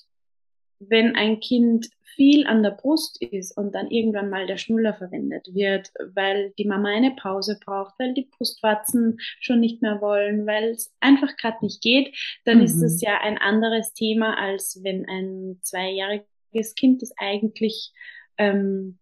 wenn 0.79 1.17
ein 1.17 1.41
Kind 1.41 1.89
viel 2.15 2.47
an 2.47 2.63
der 2.63 2.73
Brust 2.73 3.23
ist 3.23 3.57
und 3.57 3.75
dann 3.75 3.91
irgendwann 3.91 4.29
mal 4.29 4.47
der 4.47 4.59
Schnuller 4.59 4.95
verwendet 4.95 5.49
wird, 5.55 5.91
weil 6.15 6.53
die 6.59 6.67
Mama 6.67 6.91
eine 6.91 7.13
Pause 7.13 7.59
braucht, 7.65 7.95
weil 7.99 8.15
die 8.15 8.29
Brustwarzen 8.31 9.17
schon 9.41 9.61
nicht 9.61 9.83
mehr 9.83 10.01
wollen, 10.01 10.47
weil 10.47 10.71
es 10.71 10.93
einfach 11.01 11.37
gerade 11.37 11.59
nicht 11.63 11.83
geht, 11.83 12.15
dann 12.45 12.59
mhm. 12.59 12.65
ist 12.65 12.83
es 12.83 13.01
ja 13.01 13.21
ein 13.23 13.39
anderes 13.39 13.95
Thema, 13.95 14.39
als 14.39 14.81
wenn 14.83 15.07
ein 15.09 15.59
zweijähriges 15.63 16.75
Kind, 16.77 17.03
das 17.03 17.13
eigentlich 17.17 17.93
ähm, 18.39 18.99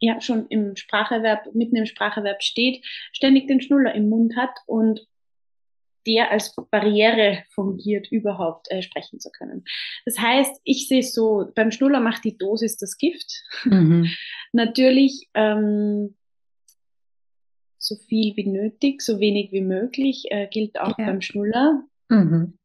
ja 0.00 0.20
schon 0.20 0.46
im 0.48 0.76
Spracherwerb, 0.76 1.54
mitten 1.54 1.76
im 1.76 1.86
Spracherwerb 1.86 2.42
steht, 2.42 2.84
ständig 3.12 3.48
den 3.48 3.60
Schnuller 3.60 3.94
im 3.94 4.08
Mund 4.08 4.36
hat 4.36 4.54
und 4.66 5.06
der 6.06 6.30
als 6.30 6.54
Barriere 6.70 7.44
fungiert, 7.50 8.12
überhaupt 8.12 8.70
äh, 8.70 8.82
sprechen 8.82 9.20
zu 9.20 9.30
können. 9.30 9.64
Das 10.04 10.18
heißt, 10.18 10.60
ich 10.64 10.86
sehe 10.86 11.02
so, 11.02 11.50
beim 11.54 11.70
Schnuller 11.70 12.00
macht 12.00 12.24
die 12.24 12.36
Dosis 12.36 12.76
das 12.76 12.98
Gift. 12.98 13.42
Mhm. 13.64 14.10
Natürlich 14.52 15.30
ähm, 15.34 16.14
so 17.78 17.96
viel 17.96 18.36
wie 18.36 18.46
nötig, 18.46 19.02
so 19.02 19.18
wenig 19.18 19.52
wie 19.52 19.62
möglich, 19.62 20.24
äh, 20.30 20.46
gilt 20.48 20.78
auch 20.78 20.98
ja. 20.98 21.06
beim 21.06 21.20
Schnuller. 21.20 21.82
Mhm. 22.08 22.58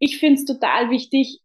Ich 0.00 0.18
finde 0.18 0.40
es 0.40 0.44
total 0.44 0.90
wichtig, 0.90 1.40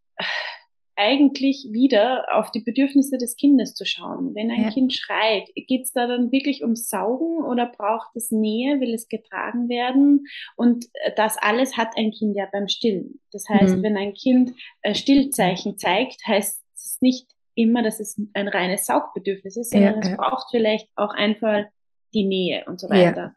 eigentlich 0.95 1.67
wieder 1.71 2.25
auf 2.31 2.51
die 2.51 2.61
Bedürfnisse 2.61 3.17
des 3.17 3.35
Kindes 3.35 3.73
zu 3.73 3.85
schauen. 3.85 4.35
Wenn 4.35 4.51
ein 4.51 4.63
ja. 4.63 4.71
Kind 4.71 4.93
schreit, 4.93 5.49
geht 5.55 5.83
es 5.83 5.91
da 5.91 6.07
dann 6.07 6.31
wirklich 6.31 6.61
ums 6.61 6.89
Saugen 6.89 7.43
oder 7.43 7.65
braucht 7.65 8.15
es 8.15 8.31
Nähe, 8.31 8.79
will 8.79 8.93
es 8.93 9.07
getragen 9.07 9.69
werden? 9.69 10.25
Und 10.55 10.85
äh, 11.03 11.11
das 11.15 11.37
alles 11.37 11.77
hat 11.77 11.97
ein 11.97 12.11
Kind 12.11 12.35
ja 12.35 12.47
beim 12.51 12.67
Stillen. 12.67 13.19
Das 13.31 13.49
heißt, 13.49 13.77
mhm. 13.77 13.83
wenn 13.83 13.97
ein 13.97 14.13
Kind 14.13 14.53
äh, 14.81 14.93
Stillzeichen 14.93 15.77
zeigt, 15.77 16.25
heißt 16.27 16.61
es 16.75 16.97
nicht 17.01 17.27
immer, 17.55 17.83
dass 17.83 17.99
es 17.99 18.19
ein 18.33 18.47
reines 18.47 18.85
Saugbedürfnis 18.85 19.57
ist, 19.57 19.71
sondern 19.71 19.95
ja, 19.95 19.99
es 19.99 20.17
braucht 20.17 20.47
vielleicht 20.51 20.89
auch 20.95 21.13
einfach 21.13 21.65
die 22.13 22.25
Nähe 22.25 22.65
und 22.65 22.79
so 22.79 22.89
weiter. 22.89 23.35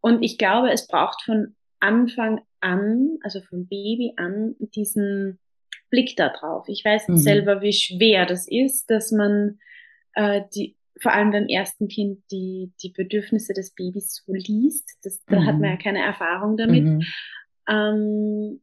Und 0.00 0.22
ich 0.22 0.38
glaube, 0.38 0.70
es 0.70 0.86
braucht 0.86 1.22
von 1.22 1.56
Anfang 1.80 2.40
an, 2.60 3.18
also 3.22 3.40
von 3.40 3.66
Baby 3.66 4.14
an, 4.16 4.54
diesen 4.58 5.38
Blick 5.90 6.16
da 6.16 6.28
drauf. 6.28 6.68
Ich 6.68 6.84
weiß 6.84 7.08
mhm. 7.08 7.16
selber, 7.16 7.62
wie 7.62 7.72
schwer 7.72 8.26
das 8.26 8.46
ist, 8.48 8.90
dass 8.90 9.12
man 9.12 9.58
äh, 10.14 10.42
die, 10.54 10.76
vor 11.00 11.12
allem 11.12 11.30
beim 11.30 11.46
ersten 11.46 11.88
Kind 11.88 12.22
die, 12.30 12.72
die 12.82 12.90
Bedürfnisse 12.90 13.52
des 13.52 13.74
Babys 13.74 14.22
so 14.24 14.32
liest. 14.32 14.98
Das, 15.02 15.24
da 15.26 15.44
hat 15.44 15.58
man 15.58 15.70
ja 15.70 15.74
mhm. 15.76 15.80
keine 15.80 16.02
Erfahrung 16.02 16.56
damit. 16.56 16.84
Mhm. 16.84 17.02
Ähm, 17.68 18.60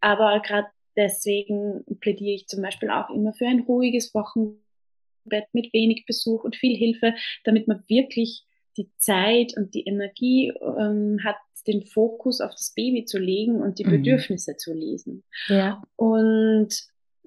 aber 0.00 0.40
gerade 0.40 0.68
deswegen 0.96 1.84
plädiere 2.00 2.34
ich 2.34 2.46
zum 2.46 2.62
Beispiel 2.62 2.90
auch 2.90 3.10
immer 3.10 3.32
für 3.34 3.46
ein 3.46 3.60
ruhiges 3.60 4.14
Wochenbett 4.14 5.46
mit 5.52 5.72
wenig 5.72 6.04
Besuch 6.06 6.44
und 6.44 6.56
viel 6.56 6.76
Hilfe, 6.76 7.14
damit 7.44 7.66
man 7.68 7.82
wirklich 7.88 8.46
die 8.76 8.90
Zeit 8.98 9.56
und 9.56 9.74
die 9.74 9.84
Energie 9.84 10.52
ähm, 10.60 11.18
hat, 11.24 11.36
den 11.66 11.84
Fokus 11.84 12.40
auf 12.40 12.52
das 12.52 12.72
Baby 12.74 13.04
zu 13.04 13.18
legen 13.18 13.62
und 13.62 13.78
die 13.78 13.84
mhm. 13.84 13.90
Bedürfnisse 13.90 14.56
zu 14.56 14.72
lesen. 14.72 15.24
Ja. 15.48 15.82
Und 15.96 16.68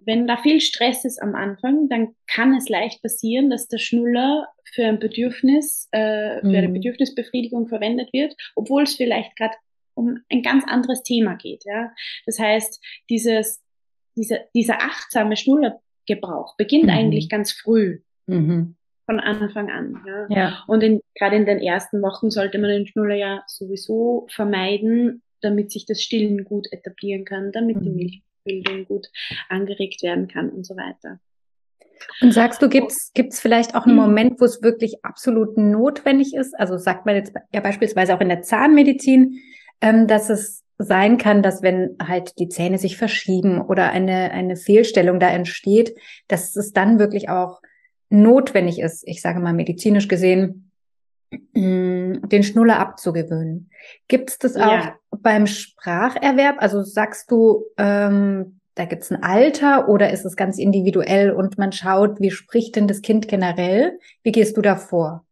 wenn 0.06 0.28
da 0.28 0.38
viel 0.38 0.62
Stress 0.62 1.06
ist 1.06 1.22
am 1.22 1.36
Anfang, 1.36 1.90
dann 1.90 2.16
kann 2.28 2.56
es 2.56 2.70
leicht 2.70 3.02
passieren, 3.02 3.50
dass 3.50 3.68
der 3.68 3.78
Schnuller 3.78 4.48
für 4.74 4.86
ein 4.86 5.00
Bedürfnis, 5.00 5.88
äh, 5.92 6.40
für 6.40 6.48
mhm. 6.48 6.56
eine 6.56 6.70
Bedürfnisbefriedigung 6.70 7.68
verwendet 7.68 8.14
wird, 8.14 8.36
obwohl 8.56 8.84
es 8.84 8.96
vielleicht 8.96 9.36
gerade 9.36 9.56
um 9.94 10.20
ein 10.32 10.42
ganz 10.42 10.64
anderes 10.66 11.04
Thema 11.04 11.36
geht. 11.36 11.66
Ja? 11.66 11.92
Das 12.26 12.40
heißt, 12.40 12.82
dieses, 13.10 13.62
dieser, 14.16 14.40
dieser 14.56 14.82
achtsame 14.82 15.36
Schnullergebrauch 15.36 16.56
beginnt 16.58 16.86
mhm. 16.86 16.92
eigentlich 16.92 17.30
ganz 17.30 17.52
früh. 17.52 18.00
Mhm 18.28 18.76
von 19.10 19.20
Anfang 19.20 19.72
an. 19.72 20.04
Ja. 20.06 20.28
ja. 20.30 20.64
Und 20.68 20.84
in, 20.84 21.02
gerade 21.16 21.36
in 21.36 21.48
den 21.48 21.58
ersten 21.58 22.00
Wochen 22.04 22.30
sollte 22.30 22.60
man 22.60 22.70
den 22.70 22.86
Schnuller 22.86 23.16
ja 23.16 23.44
sowieso 23.48 24.28
vermeiden, 24.30 25.24
damit 25.42 25.72
sich 25.72 25.88
das 25.88 26.00
Stillen 26.02 26.44
gut 26.44 26.68
etablieren 26.72 27.26
kann, 27.26 27.52
damit 27.52 27.78
mhm. 27.78 27.82
die 27.82 27.90
Milchbildung 28.46 28.86
gut 28.86 29.08
angeregt 29.50 30.04
werden 30.04 30.28
kann 30.28 30.50
und 30.50 30.64
so 30.64 30.76
weiter. 30.76 31.20
Und 32.22 32.34
sagst 32.34 32.62
du, 32.62 32.70
gibt's 32.70 33.12
gibt's 33.14 33.40
vielleicht 33.40 33.74
auch 33.74 33.86
einen 33.86 33.96
mhm. 33.96 34.02
Moment, 34.02 34.42
wo 34.42 34.46
es 34.46 34.62
wirklich 34.62 35.04
absolut 35.04 35.58
notwendig 35.58 36.36
ist? 36.36 36.58
Also 36.58 36.78
sagt 36.78 37.08
man 37.08 37.16
jetzt 37.16 37.34
ja 37.52 37.62
beispielsweise 37.62 38.16
auch 38.16 38.22
in 38.22 38.30
der 38.30 38.44
Zahnmedizin, 38.44 39.40
ähm, 39.82 40.06
dass 40.06 40.30
es 40.30 40.64
sein 40.78 41.18
kann, 41.18 41.42
dass 41.42 41.64
wenn 41.64 41.96
halt 42.02 42.38
die 42.38 42.48
Zähne 42.48 42.78
sich 42.78 42.96
verschieben 42.96 43.60
oder 43.60 43.90
eine, 43.90 44.32
eine 44.32 44.56
Fehlstellung 44.56 45.20
da 45.20 45.30
entsteht, 45.30 45.96
dass 46.28 46.56
es 46.56 46.72
dann 46.74 47.00
wirklich 47.00 47.28
auch 47.28 47.60
notwendig 48.10 48.80
ist, 48.80 49.08
ich 49.08 49.22
sage 49.22 49.40
mal 49.40 49.54
medizinisch 49.54 50.08
gesehen, 50.08 50.72
mm, 51.54 52.28
den 52.28 52.44
Schnuller 52.44 52.80
abzugewöhnen. 52.80 53.70
Gibt 54.08 54.32
es 54.32 54.38
das 54.38 54.56
auch 54.56 54.72
ja. 54.72 54.96
beim 55.12 55.48
Spracherwerb? 55.48 56.58
Also 56.60 56.84
sagst 56.84 57.32
du, 57.32 57.66
ähm, 57.78 58.60
da 58.76 58.86
gibt 58.86 59.04
es 59.04 59.12
ein 59.12 59.24
Alter 59.24 59.90
oder 59.90 60.10
ist 60.12 60.26
es 60.26 60.36
ganz 60.36 60.58
individuell 60.58 61.32
und 61.32 61.58
man 61.58 61.72
schaut, 61.72 62.20
wie 62.22 62.32
spricht 62.32 62.76
denn 62.76 62.88
das 62.88 63.02
Kind 63.02 63.28
generell? 63.28 64.00
Wie 64.24 64.32
gehst 64.32 64.56
du 64.58 64.62
da 64.62 64.76
vor? 64.76 65.26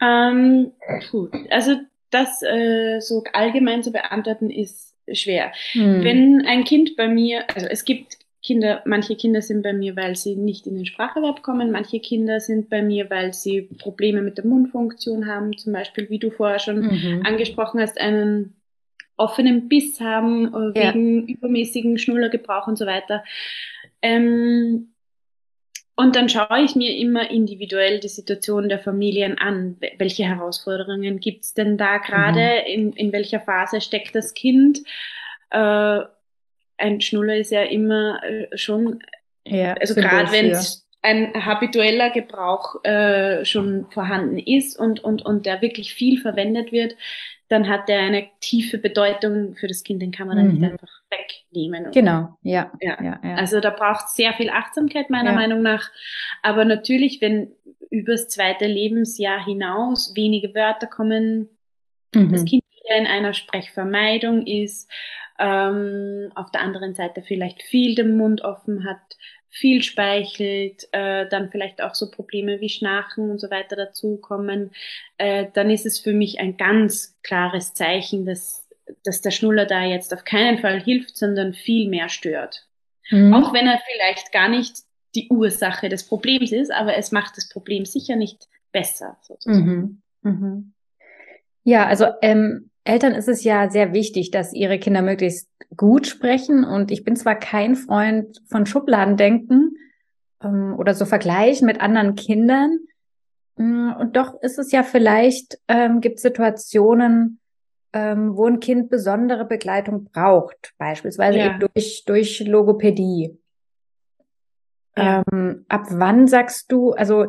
Ähm, 0.00 0.72
gut, 1.10 1.32
also 1.50 1.76
das 2.10 2.42
äh, 2.42 3.00
so 3.00 3.24
allgemein 3.32 3.82
zu 3.82 3.92
beantworten 3.92 4.50
ist 4.50 4.94
schwer. 5.10 5.52
Hm. 5.72 6.04
Wenn 6.04 6.46
ein 6.46 6.64
Kind 6.64 6.96
bei 6.96 7.08
mir, 7.08 7.44
also 7.54 7.66
es 7.66 7.84
gibt 7.84 8.18
Kinder, 8.46 8.80
manche 8.84 9.16
Kinder 9.16 9.42
sind 9.42 9.62
bei 9.62 9.72
mir, 9.72 9.96
weil 9.96 10.14
sie 10.14 10.36
nicht 10.36 10.68
in 10.68 10.76
den 10.76 10.86
Spracherwerb 10.86 11.42
kommen, 11.42 11.72
manche 11.72 11.98
Kinder 11.98 12.38
sind 12.38 12.70
bei 12.70 12.80
mir, 12.80 13.10
weil 13.10 13.32
sie 13.32 13.62
Probleme 13.62 14.22
mit 14.22 14.38
der 14.38 14.46
Mundfunktion 14.46 15.26
haben, 15.26 15.58
zum 15.58 15.72
Beispiel, 15.72 16.08
wie 16.10 16.20
du 16.20 16.30
vorher 16.30 16.60
schon 16.60 16.82
mhm. 16.82 17.22
angesprochen 17.26 17.80
hast, 17.80 18.00
einen 18.00 18.54
offenen 19.16 19.68
Biss 19.68 20.00
haben, 20.00 20.54
äh, 20.54 20.80
ja. 20.80 20.94
wegen 20.94 21.26
übermäßigen 21.26 21.98
Schnullergebrauch 21.98 22.68
und 22.68 22.78
so 22.78 22.86
weiter. 22.86 23.24
Ähm, 24.00 24.92
und 25.96 26.14
dann 26.14 26.28
schaue 26.28 26.62
ich 26.62 26.76
mir 26.76 26.96
immer 26.96 27.28
individuell 27.30 27.98
die 27.98 28.08
Situation 28.08 28.68
der 28.68 28.78
Familien 28.78 29.38
an. 29.38 29.78
Welche 29.98 30.24
Herausforderungen 30.24 31.18
gibt's 31.18 31.52
denn 31.52 31.78
da 31.78 31.98
gerade? 31.98 32.62
Mhm. 32.66 32.72
In, 32.72 32.92
in 32.92 33.12
welcher 33.12 33.40
Phase 33.40 33.80
steckt 33.80 34.14
das 34.14 34.34
Kind? 34.34 34.82
äh, 35.50 36.00
ein 36.78 37.00
Schnuller 37.00 37.36
ist 37.36 37.50
ja 37.50 37.62
immer 37.62 38.22
äh, 38.24 38.56
schon, 38.56 39.00
ja, 39.44 39.74
also 39.74 39.94
gerade 39.94 40.32
wenn 40.32 40.50
es 40.50 40.86
ein 41.02 41.32
habitueller 41.34 42.10
Gebrauch 42.10 42.84
äh, 42.84 43.44
schon 43.44 43.86
vorhanden 43.90 44.38
ist 44.38 44.78
und, 44.78 45.02
und, 45.04 45.24
und 45.24 45.46
der 45.46 45.62
wirklich 45.62 45.94
viel 45.94 46.20
verwendet 46.20 46.72
wird, 46.72 46.96
dann 47.48 47.68
hat 47.68 47.88
der 47.88 48.00
eine 48.00 48.26
tiefe 48.40 48.78
Bedeutung 48.78 49.54
für 49.54 49.68
das 49.68 49.84
Kind, 49.84 50.02
den 50.02 50.10
kann 50.10 50.26
man 50.26 50.36
dann 50.36 50.48
nicht 50.48 50.58
mhm. 50.58 50.72
einfach 50.72 51.02
wegnehmen. 51.10 51.92
Genau, 51.92 52.36
ja. 52.42 52.72
ja. 52.80 52.98
ja, 53.00 53.20
ja. 53.22 53.34
Also 53.36 53.60
da 53.60 53.70
braucht 53.70 54.06
es 54.06 54.16
sehr 54.16 54.32
viel 54.32 54.50
Achtsamkeit 54.50 55.10
meiner 55.10 55.30
ja. 55.30 55.36
Meinung 55.36 55.62
nach. 55.62 55.88
Aber 56.42 56.64
natürlich, 56.64 57.20
wenn 57.20 57.52
übers 57.90 58.28
zweite 58.28 58.66
Lebensjahr 58.66 59.44
hinaus 59.44 60.12
wenige 60.16 60.56
Wörter 60.56 60.88
kommen, 60.88 61.48
mhm. 62.12 62.32
das 62.32 62.44
Kind 62.44 62.64
wieder 62.82 62.96
in 62.96 63.06
einer 63.06 63.32
Sprechvermeidung 63.32 64.44
ist, 64.44 64.90
ähm, 65.38 66.30
auf 66.34 66.50
der 66.50 66.62
anderen 66.62 66.94
Seite 66.94 67.22
vielleicht 67.22 67.62
viel 67.62 67.94
den 67.94 68.16
Mund 68.16 68.42
offen 68.42 68.84
hat, 68.84 69.00
viel 69.48 69.82
speichelt, 69.82 70.86
äh, 70.92 71.28
dann 71.28 71.50
vielleicht 71.50 71.80
auch 71.80 71.94
so 71.94 72.10
Probleme 72.10 72.60
wie 72.60 72.68
Schnarchen 72.68 73.30
und 73.30 73.40
so 73.40 73.50
weiter 73.50 73.74
dazukommen, 73.74 74.72
äh, 75.18 75.46
dann 75.54 75.70
ist 75.70 75.86
es 75.86 75.98
für 75.98 76.12
mich 76.12 76.40
ein 76.40 76.56
ganz 76.56 77.16
klares 77.22 77.72
Zeichen, 77.72 78.26
dass, 78.26 78.68
dass 79.02 79.22
der 79.22 79.30
Schnuller 79.30 79.64
da 79.64 79.82
jetzt 79.82 80.12
auf 80.12 80.24
keinen 80.24 80.58
Fall 80.58 80.82
hilft, 80.82 81.16
sondern 81.16 81.54
viel 81.54 81.88
mehr 81.88 82.08
stört. 82.08 82.66
Mhm. 83.10 83.32
Auch 83.32 83.54
wenn 83.54 83.66
er 83.66 83.80
vielleicht 83.90 84.32
gar 84.32 84.48
nicht 84.48 84.78
die 85.14 85.28
Ursache 85.30 85.88
des 85.88 86.06
Problems 86.06 86.52
ist, 86.52 86.70
aber 86.70 86.96
es 86.96 87.10
macht 87.10 87.36
das 87.36 87.48
Problem 87.48 87.86
sicher 87.86 88.16
nicht 88.16 88.48
besser. 88.72 89.16
Sozusagen. 89.22 90.02
Mhm. 90.22 90.30
Mhm. 90.30 90.72
Ja, 91.64 91.86
also 91.86 92.06
ähm, 92.20 92.70
Eltern 92.86 93.14
ist 93.14 93.28
es 93.28 93.44
ja 93.44 93.70
sehr 93.70 93.92
wichtig, 93.92 94.30
dass 94.30 94.52
ihre 94.52 94.78
Kinder 94.78 95.02
möglichst 95.02 95.48
gut 95.76 96.06
sprechen. 96.06 96.64
Und 96.64 96.90
ich 96.90 97.04
bin 97.04 97.16
zwar 97.16 97.34
kein 97.34 97.74
Freund 97.74 98.40
von 98.46 98.66
Schubladendenken 98.66 99.76
ähm, 100.42 100.74
oder 100.78 100.94
so 100.94 101.04
Vergleichen 101.04 101.66
mit 101.66 101.80
anderen 101.80 102.14
Kindern. 102.14 102.78
Mm, 103.56 103.90
und 103.98 104.16
doch 104.16 104.40
ist 104.40 104.58
es 104.58 104.70
ja 104.72 104.82
vielleicht, 104.82 105.58
ähm, 105.68 106.00
gibt 106.00 106.20
Situationen, 106.20 107.40
ähm, 107.92 108.36
wo 108.36 108.46
ein 108.46 108.60
Kind 108.60 108.88
besondere 108.88 109.44
Begleitung 109.44 110.04
braucht, 110.04 110.74
beispielsweise 110.78 111.38
ja. 111.38 111.58
durch, 111.58 112.04
durch 112.06 112.40
Logopädie. 112.40 113.36
Ja. 114.96 115.22
Ähm, 115.32 115.64
ab 115.68 115.86
wann 115.90 116.26
sagst 116.26 116.70
du, 116.70 116.92
also 116.92 117.26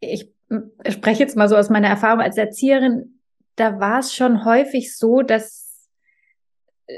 ich 0.00 0.32
spreche 0.88 1.22
jetzt 1.22 1.36
mal 1.36 1.48
so 1.48 1.56
aus 1.56 1.70
meiner 1.70 1.88
Erfahrung 1.88 2.20
als 2.20 2.36
Erzieherin, 2.36 3.17
da 3.60 3.80
war 3.80 4.00
es 4.00 4.14
schon 4.14 4.44
häufig 4.44 4.96
so, 4.96 5.22
dass 5.22 5.88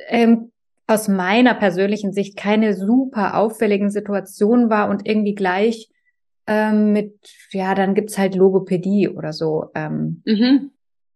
ähm, 0.08 0.52
aus 0.86 1.08
meiner 1.08 1.54
persönlichen 1.54 2.12
Sicht 2.12 2.36
keine 2.36 2.74
super 2.74 3.36
auffälligen 3.36 3.90
Situation 3.90 4.70
war 4.70 4.88
und 4.88 5.06
irgendwie 5.06 5.34
gleich 5.34 5.88
ähm, 6.46 6.92
mit, 6.92 7.14
ja, 7.50 7.74
dann 7.74 7.94
gibt's 7.94 8.18
halt 8.18 8.34
Logopädie 8.34 9.08
oder 9.08 9.32
so, 9.32 9.70
ähm, 9.74 10.22
mhm. 10.24 10.70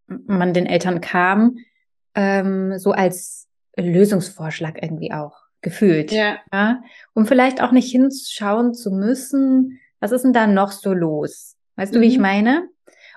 man 0.06 0.54
den 0.54 0.66
Eltern 0.66 1.00
kam, 1.00 1.56
ähm, 2.14 2.78
so 2.78 2.92
als 2.92 3.48
Lösungsvorschlag 3.76 4.80
irgendwie 4.80 5.12
auch 5.12 5.36
gefühlt. 5.60 6.12
Ja. 6.12 6.36
ja. 6.52 6.82
Um 7.14 7.26
vielleicht 7.26 7.60
auch 7.60 7.72
nicht 7.72 7.90
hinschauen 7.90 8.74
zu 8.74 8.92
müssen, 8.92 9.80
was 9.98 10.12
ist 10.12 10.22
denn 10.22 10.32
da 10.32 10.46
noch 10.46 10.70
so 10.70 10.92
los? 10.92 11.56
Weißt 11.76 11.92
mhm. 11.92 11.96
du, 11.96 12.02
wie 12.02 12.08
ich 12.08 12.18
mhm. 12.18 12.22
meine? 12.22 12.68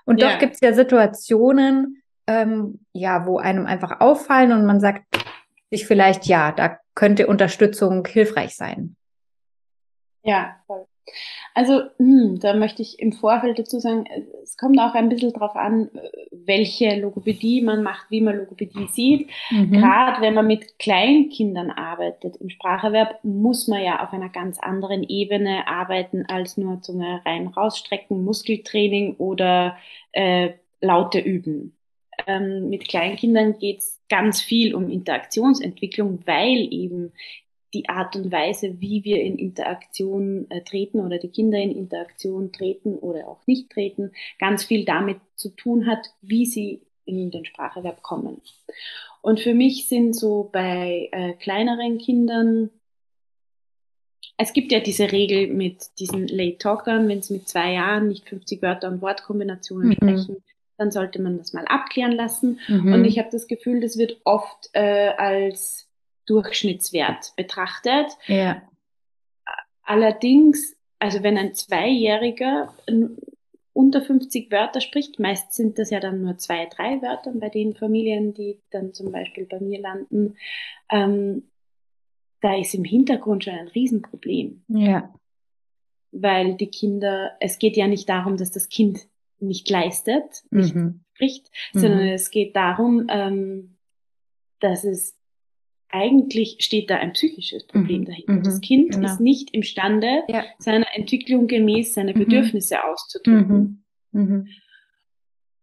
Und 0.05 0.19
ja. 0.21 0.31
doch 0.31 0.39
gibt's 0.39 0.61
ja 0.61 0.73
Situationen, 0.73 1.96
ähm, 2.27 2.79
ja, 2.93 3.25
wo 3.25 3.37
einem 3.39 3.65
einfach 3.65 4.01
auffallen 4.01 4.51
und 4.51 4.65
man 4.65 4.79
sagt 4.79 5.03
sich 5.71 5.85
vielleicht, 5.85 6.25
ja, 6.25 6.51
da 6.51 6.79
könnte 6.95 7.27
Unterstützung 7.27 8.05
hilfreich 8.05 8.55
sein. 8.55 8.95
Ja, 10.23 10.57
voll. 10.65 10.85
Also, 11.53 11.83
hm, 11.97 12.39
da 12.41 12.53
möchte 12.53 12.81
ich 12.81 12.99
im 12.99 13.13
Vorfeld 13.13 13.57
dazu 13.57 13.79
sagen, 13.79 14.05
es 14.43 14.57
kommt 14.57 14.77
auch 14.79 14.93
ein 14.93 15.07
bisschen 15.07 15.31
darauf 15.31 15.55
an, 15.55 15.89
welche 16.31 16.99
Logopädie 16.99 17.61
man 17.61 17.81
macht, 17.81 18.11
wie 18.11 18.21
man 18.21 18.37
Logopädie 18.37 18.87
sieht. 18.91 19.29
Mhm. 19.49 19.71
Gerade 19.71 20.21
wenn 20.21 20.33
man 20.33 20.47
mit 20.47 20.77
Kleinkindern 20.79 21.71
arbeitet 21.71 22.35
im 22.37 22.49
Spracherwerb, 22.49 23.23
muss 23.23 23.67
man 23.67 23.81
ja 23.81 24.03
auf 24.03 24.11
einer 24.11 24.29
ganz 24.29 24.59
anderen 24.59 25.03
Ebene 25.03 25.67
arbeiten 25.67 26.25
als 26.27 26.57
nur 26.57 26.81
Zunge 26.81 27.21
rein 27.25 27.47
rausstrecken, 27.47 28.23
Muskeltraining 28.23 29.15
oder 29.15 29.77
äh, 30.11 30.51
Laute 30.81 31.19
üben 31.19 31.76
ähm, 32.27 32.69
mit 32.69 32.87
Kleinkindern 32.87 33.57
geht 33.57 33.79
es 33.79 33.99
ganz 34.09 34.41
viel 34.41 34.75
um 34.75 34.89
Interaktionsentwicklung, 34.89 36.19
weil 36.25 36.67
eben 36.71 37.13
die 37.73 37.89
Art 37.89 38.15
und 38.15 38.31
Weise, 38.31 38.79
wie 38.79 39.03
wir 39.03 39.21
in 39.21 39.37
Interaktion 39.37 40.49
äh, 40.49 40.61
treten 40.61 40.99
oder 40.99 41.17
die 41.17 41.29
Kinder 41.29 41.57
in 41.57 41.71
Interaktion 41.71 42.51
treten 42.51 42.95
oder 42.95 43.27
auch 43.27 43.45
nicht 43.45 43.69
treten, 43.69 44.11
ganz 44.39 44.63
viel 44.63 44.85
damit 44.85 45.17
zu 45.35 45.49
tun 45.49 45.85
hat, 45.85 46.07
wie 46.21 46.45
sie 46.45 46.81
in 47.05 47.31
den 47.31 47.45
Spracherwerb 47.45 48.01
kommen. 48.01 48.41
Und 49.21 49.39
für 49.39 49.53
mich 49.53 49.87
sind 49.87 50.15
so 50.15 50.49
bei 50.51 51.09
äh, 51.11 51.33
kleineren 51.33 51.97
Kindern, 51.97 52.69
es 54.37 54.53
gibt 54.53 54.71
ja 54.71 54.79
diese 54.79 55.11
Regel 55.11 55.47
mit 55.47 55.99
diesen 55.99 56.27
Late 56.27 56.59
Talkern, 56.59 57.07
wenn 57.09 57.21
sie 57.21 57.33
mit 57.33 57.47
zwei 57.47 57.73
Jahren 57.73 58.07
nicht 58.07 58.29
50 58.29 58.61
Wörter 58.61 58.87
und 58.87 59.01
Wortkombinationen 59.01 59.89
mhm. 59.89 59.93
sprechen, 59.93 60.43
dann 60.77 60.91
sollte 60.91 61.21
man 61.21 61.37
das 61.37 61.53
mal 61.53 61.65
abklären 61.65 62.11
lassen. 62.11 62.59
Mhm. 62.67 62.93
Und 62.93 63.05
ich 63.05 63.19
habe 63.19 63.29
das 63.31 63.47
Gefühl, 63.47 63.81
das 63.81 63.97
wird 63.97 64.21
oft 64.23 64.69
äh, 64.73 65.09
als 65.17 65.87
Durchschnittswert 66.25 67.33
betrachtet. 67.35 68.17
Ja. 68.27 68.61
Allerdings, 69.83 70.75
also 70.99 71.23
wenn 71.23 71.37
ein 71.37 71.53
Zweijähriger 71.53 72.73
unter 73.73 74.01
50 74.01 74.51
Wörter 74.51 74.81
spricht, 74.81 75.19
meist 75.19 75.53
sind 75.53 75.79
das 75.79 75.89
ja 75.89 75.99
dann 75.99 76.21
nur 76.21 76.37
zwei, 76.37 76.65
drei 76.65 77.01
Wörter 77.01 77.31
bei 77.33 77.49
den 77.49 77.75
Familien, 77.75 78.33
die 78.33 78.59
dann 78.71 78.93
zum 78.93 79.11
Beispiel 79.11 79.45
bei 79.45 79.59
mir 79.59 79.79
landen, 79.79 80.35
ähm, 80.91 81.43
da 82.41 82.55
ist 82.55 82.73
im 82.75 82.83
Hintergrund 82.83 83.43
schon 83.43 83.53
ein 83.53 83.67
Riesenproblem. 83.67 84.63
Ja. 84.67 85.13
Weil 86.11 86.55
die 86.55 86.67
Kinder, 86.67 87.31
es 87.39 87.59
geht 87.59 87.77
ja 87.77 87.87
nicht 87.87 88.07
darum, 88.09 88.37
dass 88.37 88.51
das 88.51 88.69
Kind 88.69 89.07
nicht 89.39 89.69
leistet, 89.69 90.43
nicht 90.51 90.75
mhm. 90.75 91.01
spricht, 91.13 91.51
sondern 91.73 92.07
mhm. 92.07 92.13
es 92.13 92.31
geht 92.31 92.55
darum, 92.55 93.07
ähm, 93.09 93.77
dass 94.59 94.83
es 94.83 95.17
eigentlich 95.89 96.57
steht 96.59 96.89
da 96.89 96.97
ein 96.97 97.13
psychisches 97.13 97.65
Problem 97.65 98.01
mhm. 98.01 98.05
dahinter. 98.05 98.33
Mhm. 98.33 98.43
Das 98.43 98.61
Kind 98.61 98.91
genau. 98.91 99.07
ist 99.07 99.19
nicht 99.19 99.53
imstande, 99.53 100.23
ja. 100.27 100.43
seiner 100.59 100.87
Entwicklung 100.95 101.47
gemäß 101.47 101.93
seine 101.93 102.13
mhm. 102.13 102.19
Bedürfnisse 102.19 102.83
auszudrücken. 102.83 103.85
Mhm. 104.11 104.21
Mhm. 104.21 104.47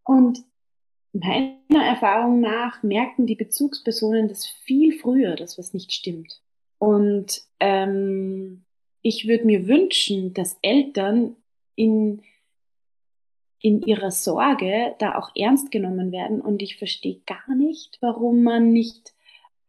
Und 0.05 0.39
meiner 1.13 1.85
Erfahrung 1.85 2.41
nach 2.41 2.83
merken 2.83 3.27
die 3.27 3.37
Bezugspersonen 3.37 4.29
das 4.29 4.47
viel 4.47 4.93
früher, 4.99 5.37
dass 5.37 5.59
was 5.59 5.73
nicht 5.73 5.93
stimmt. 5.93 6.41
Und 6.79 7.43
ähm, 7.61 8.65
ich 9.03 9.29
würde 9.29 9.45
mir 9.45 9.69
wünschen, 9.69 10.35
dass 10.35 10.59
Eltern 10.63 11.37
in 11.77 12.23
in 13.65 13.81
ihrer 13.81 14.11
Sorge 14.11 14.95
da 14.99 15.15
auch 15.15 15.31
ernst 15.35 15.71
genommen 15.71 16.13
werden. 16.13 16.43
Und 16.43 16.61
ich 16.61 16.77
verstehe 16.77 17.21
gar 17.27 17.57
nicht, 17.57 17.97
warum 18.03 18.43
man 18.43 18.75
nicht 18.75 19.15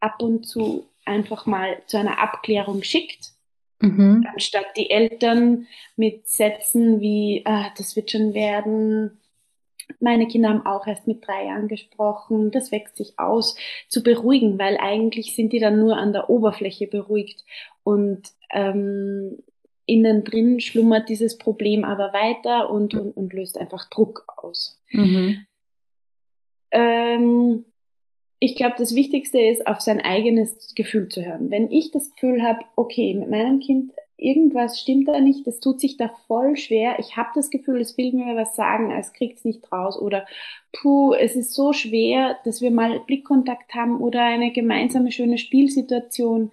ab 0.00 0.22
und 0.22 0.46
zu 0.46 0.84
einfach 1.06 1.46
mal 1.46 1.78
zu 1.86 1.96
einer 1.96 2.20
Abklärung 2.20 2.82
schickt, 2.82 3.32
mhm. 3.80 4.26
anstatt 4.30 4.66
die 4.76 4.90
Eltern 4.90 5.66
mit 5.96 6.28
Sätzen 6.28 7.00
wie, 7.00 7.40
ah, 7.46 7.70
das 7.78 7.96
wird 7.96 8.10
schon 8.10 8.34
werden, 8.34 9.18
meine 9.98 10.26
Kinder 10.26 10.50
haben 10.50 10.66
auch 10.66 10.86
erst 10.86 11.06
mit 11.06 11.26
drei 11.26 11.46
Jahren 11.46 11.68
gesprochen, 11.68 12.50
das 12.50 12.72
wächst 12.72 12.98
sich 12.98 13.18
aus, 13.18 13.56
zu 13.88 14.02
beruhigen, 14.02 14.58
weil 14.58 14.76
eigentlich 14.76 15.34
sind 15.34 15.54
die 15.54 15.60
dann 15.60 15.78
nur 15.78 15.96
an 15.96 16.12
der 16.12 16.28
Oberfläche 16.28 16.86
beruhigt 16.86 17.46
und 17.82 18.28
ähm, 18.50 19.38
innen 19.86 20.24
drin 20.24 20.60
schlummert 20.60 21.08
dieses 21.08 21.38
Problem 21.38 21.84
aber 21.84 22.12
weiter 22.12 22.70
und, 22.70 22.94
und, 22.94 23.16
und 23.16 23.32
löst 23.32 23.56
einfach 23.56 23.88
Druck 23.88 24.24
aus. 24.36 24.80
Mhm. 24.90 25.46
Ähm, 26.72 27.64
ich 28.38 28.56
glaube, 28.56 28.74
das 28.76 28.94
Wichtigste 28.94 29.40
ist, 29.40 29.66
auf 29.66 29.80
sein 29.80 30.00
eigenes 30.00 30.74
Gefühl 30.74 31.08
zu 31.08 31.24
hören. 31.24 31.50
Wenn 31.50 31.70
ich 31.70 31.90
das 31.92 32.10
Gefühl 32.10 32.42
habe, 32.42 32.60
okay, 32.74 33.14
mit 33.14 33.30
meinem 33.30 33.60
Kind 33.60 33.92
irgendwas 34.18 34.80
stimmt 34.80 35.08
da 35.08 35.20
nicht, 35.20 35.46
das 35.46 35.60
tut 35.60 35.80
sich 35.80 35.96
da 35.96 36.08
voll 36.26 36.56
schwer, 36.56 36.98
ich 36.98 37.16
habe 37.16 37.28
das 37.34 37.50
Gefühl, 37.50 37.80
es 37.80 37.96
will 37.98 38.12
mir 38.12 38.34
was 38.34 38.56
sagen, 38.56 38.90
es 38.90 39.12
kriegt 39.12 39.38
es 39.38 39.44
nicht 39.44 39.70
raus 39.70 39.98
oder 39.98 40.26
puh, 40.72 41.12
es 41.12 41.36
ist 41.36 41.54
so 41.54 41.72
schwer, 41.72 42.36
dass 42.44 42.60
wir 42.60 42.70
mal 42.70 43.00
Blickkontakt 43.00 43.74
haben 43.74 44.00
oder 44.00 44.22
eine 44.22 44.52
gemeinsame 44.52 45.12
schöne 45.12 45.38
Spielsituation. 45.38 46.50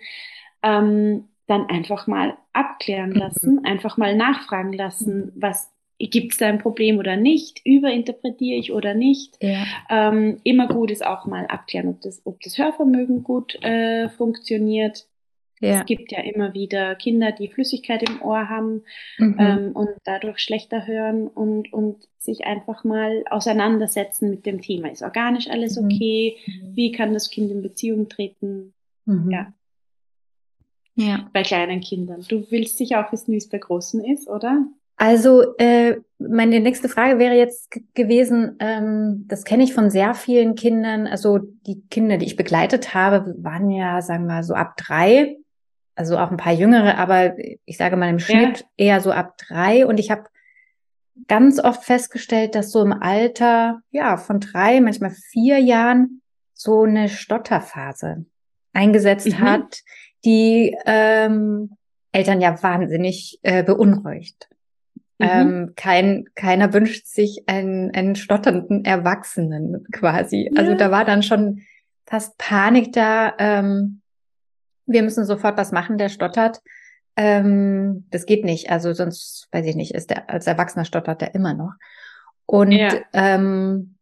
Ähm, 0.61 1.29
dann 1.47 1.67
einfach 1.69 2.07
mal 2.07 2.37
abklären 2.53 3.11
mhm. 3.11 3.15
lassen, 3.17 3.65
einfach 3.65 3.97
mal 3.97 4.15
nachfragen 4.15 4.73
lassen, 4.73 5.31
was 5.35 5.71
gibt 5.99 6.33
es 6.33 6.37
da 6.37 6.47
ein 6.47 6.59
Problem 6.59 6.97
oder 6.97 7.15
nicht, 7.15 7.61
überinterpretiere 7.65 8.59
ich 8.59 8.73
oder 8.73 8.93
nicht. 8.93 9.37
Ja. 9.41 9.63
Ähm, 9.89 10.39
immer 10.43 10.67
gut 10.67 10.91
ist 10.91 11.05
auch 11.05 11.25
mal 11.25 11.45
abklären, 11.47 11.87
ob 11.89 12.01
das, 12.01 12.21
ob 12.25 12.41
das 12.41 12.57
Hörvermögen 12.57 13.23
gut 13.23 13.55
äh, 13.63 14.09
funktioniert. 14.09 15.05
Ja. 15.59 15.79
Es 15.79 15.85
gibt 15.85 16.11
ja 16.11 16.19
immer 16.19 16.53
wieder 16.53 16.95
Kinder, 16.95 17.31
die 17.31 17.47
Flüssigkeit 17.47 18.03
im 18.03 18.21
Ohr 18.21 18.49
haben 18.49 18.83
mhm. 19.17 19.37
ähm, 19.39 19.71
und 19.73 19.91
dadurch 20.03 20.39
schlechter 20.39 20.87
hören 20.87 21.27
und, 21.27 21.71
und 21.71 22.05
sich 22.17 22.45
einfach 22.45 22.83
mal 22.83 23.23
auseinandersetzen 23.29 24.29
mit 24.29 24.45
dem 24.45 24.61
Thema. 24.61 24.91
Ist 24.91 25.03
organisch 25.03 25.49
alles 25.49 25.79
mhm. 25.79 25.85
okay? 25.85 26.37
Mhm. 26.45 26.75
Wie 26.75 26.91
kann 26.91 27.13
das 27.13 27.29
Kind 27.29 27.49
in 27.49 27.61
Beziehung 27.61 28.09
treten? 28.09 28.73
Mhm. 29.05 29.31
Ja. 29.31 29.53
Ja. 30.95 31.27
Bei 31.33 31.43
kleinen 31.43 31.81
Kindern. 31.81 32.23
Du 32.27 32.45
willst 32.49 32.77
sicher 32.77 33.05
auch 33.05 33.11
wissen, 33.11 33.31
wie 33.31 33.37
es 33.37 33.49
bei 33.49 33.57
Großen 33.57 34.03
ist, 34.03 34.27
oder? 34.27 34.65
Also 34.95 35.57
äh, 35.57 35.97
meine 36.19 36.59
nächste 36.59 36.87
Frage 36.87 37.17
wäre 37.17 37.35
jetzt 37.35 37.71
gewesen, 37.95 38.57
ähm, 38.59 39.25
das 39.27 39.43
kenne 39.43 39.63
ich 39.63 39.73
von 39.73 39.89
sehr 39.89 40.13
vielen 40.13 40.55
Kindern, 40.55 41.07
also 41.07 41.39
die 41.39 41.81
Kinder, 41.89 42.17
die 42.17 42.27
ich 42.27 42.35
begleitet 42.35 42.93
habe, 42.93 43.33
waren 43.39 43.71
ja, 43.71 44.01
sagen 44.01 44.27
wir, 44.27 44.43
so 44.43 44.53
ab 44.53 44.77
drei, 44.77 45.37
also 45.95 46.17
auch 46.17 46.29
ein 46.29 46.37
paar 46.37 46.53
jüngere, 46.53 46.97
aber 46.97 47.33
ich 47.65 47.77
sage 47.77 47.97
mal 47.97 48.09
im 48.09 48.19
Schnitt 48.19 48.59
ja. 48.59 48.65
eher 48.77 49.01
so 49.01 49.11
ab 49.11 49.35
drei. 49.37 49.85
Und 49.85 49.99
ich 49.99 50.11
habe 50.11 50.25
ganz 51.27 51.59
oft 51.59 51.83
festgestellt, 51.83 52.55
dass 52.55 52.71
so 52.71 52.81
im 52.81 52.93
Alter, 52.93 53.81
ja, 53.89 54.17
von 54.17 54.39
drei, 54.39 54.79
manchmal 54.79 55.11
vier 55.11 55.57
Jahren 55.59 56.21
so 56.53 56.83
eine 56.83 57.09
Stotterphase 57.09 58.25
eingesetzt 58.73 59.27
mhm. 59.27 59.39
hat, 59.39 59.81
die 60.25 60.75
ähm, 60.85 61.77
Eltern 62.11 62.41
ja 62.41 62.61
wahnsinnig 62.61 63.39
äh, 63.43 63.63
beunruhigt. 63.63 64.49
Mhm. 65.19 65.27
Ähm, 65.29 65.73
kein, 65.75 66.25
keiner 66.35 66.73
wünscht 66.73 67.07
sich 67.07 67.43
einen, 67.47 67.91
einen 67.91 68.15
stotternden 68.15 68.85
Erwachsenen 68.85 69.85
quasi. 69.91 70.49
Also 70.55 70.71
ja. 70.71 70.73
Also 70.73 70.75
da 70.75 70.91
war 70.91 71.05
dann 71.05 71.23
schon 71.23 71.61
fast 72.05 72.37
Panik 72.37 72.93
da. 72.93 73.33
Ähm, 73.37 74.01
wir 74.85 75.03
müssen 75.03 75.25
sofort 75.25 75.57
was 75.57 75.71
machen, 75.71 75.97
der 75.97 76.09
stottert. 76.09 76.61
Ähm, 77.15 78.05
das 78.09 78.25
geht 78.25 78.43
nicht. 78.43 78.69
Also 78.69 78.93
sonst, 78.93 79.47
weiß 79.51 79.65
ich 79.65 79.75
nicht, 79.75 79.93
ist 79.93 80.09
der 80.09 80.29
als 80.29 80.47
Erwachsener 80.47 80.85
stottert 80.85 81.21
der 81.21 81.35
immer 81.35 81.53
noch. 81.53 81.73
Und 82.45 82.71
ja. 82.71 82.89
ähm, 83.13 83.92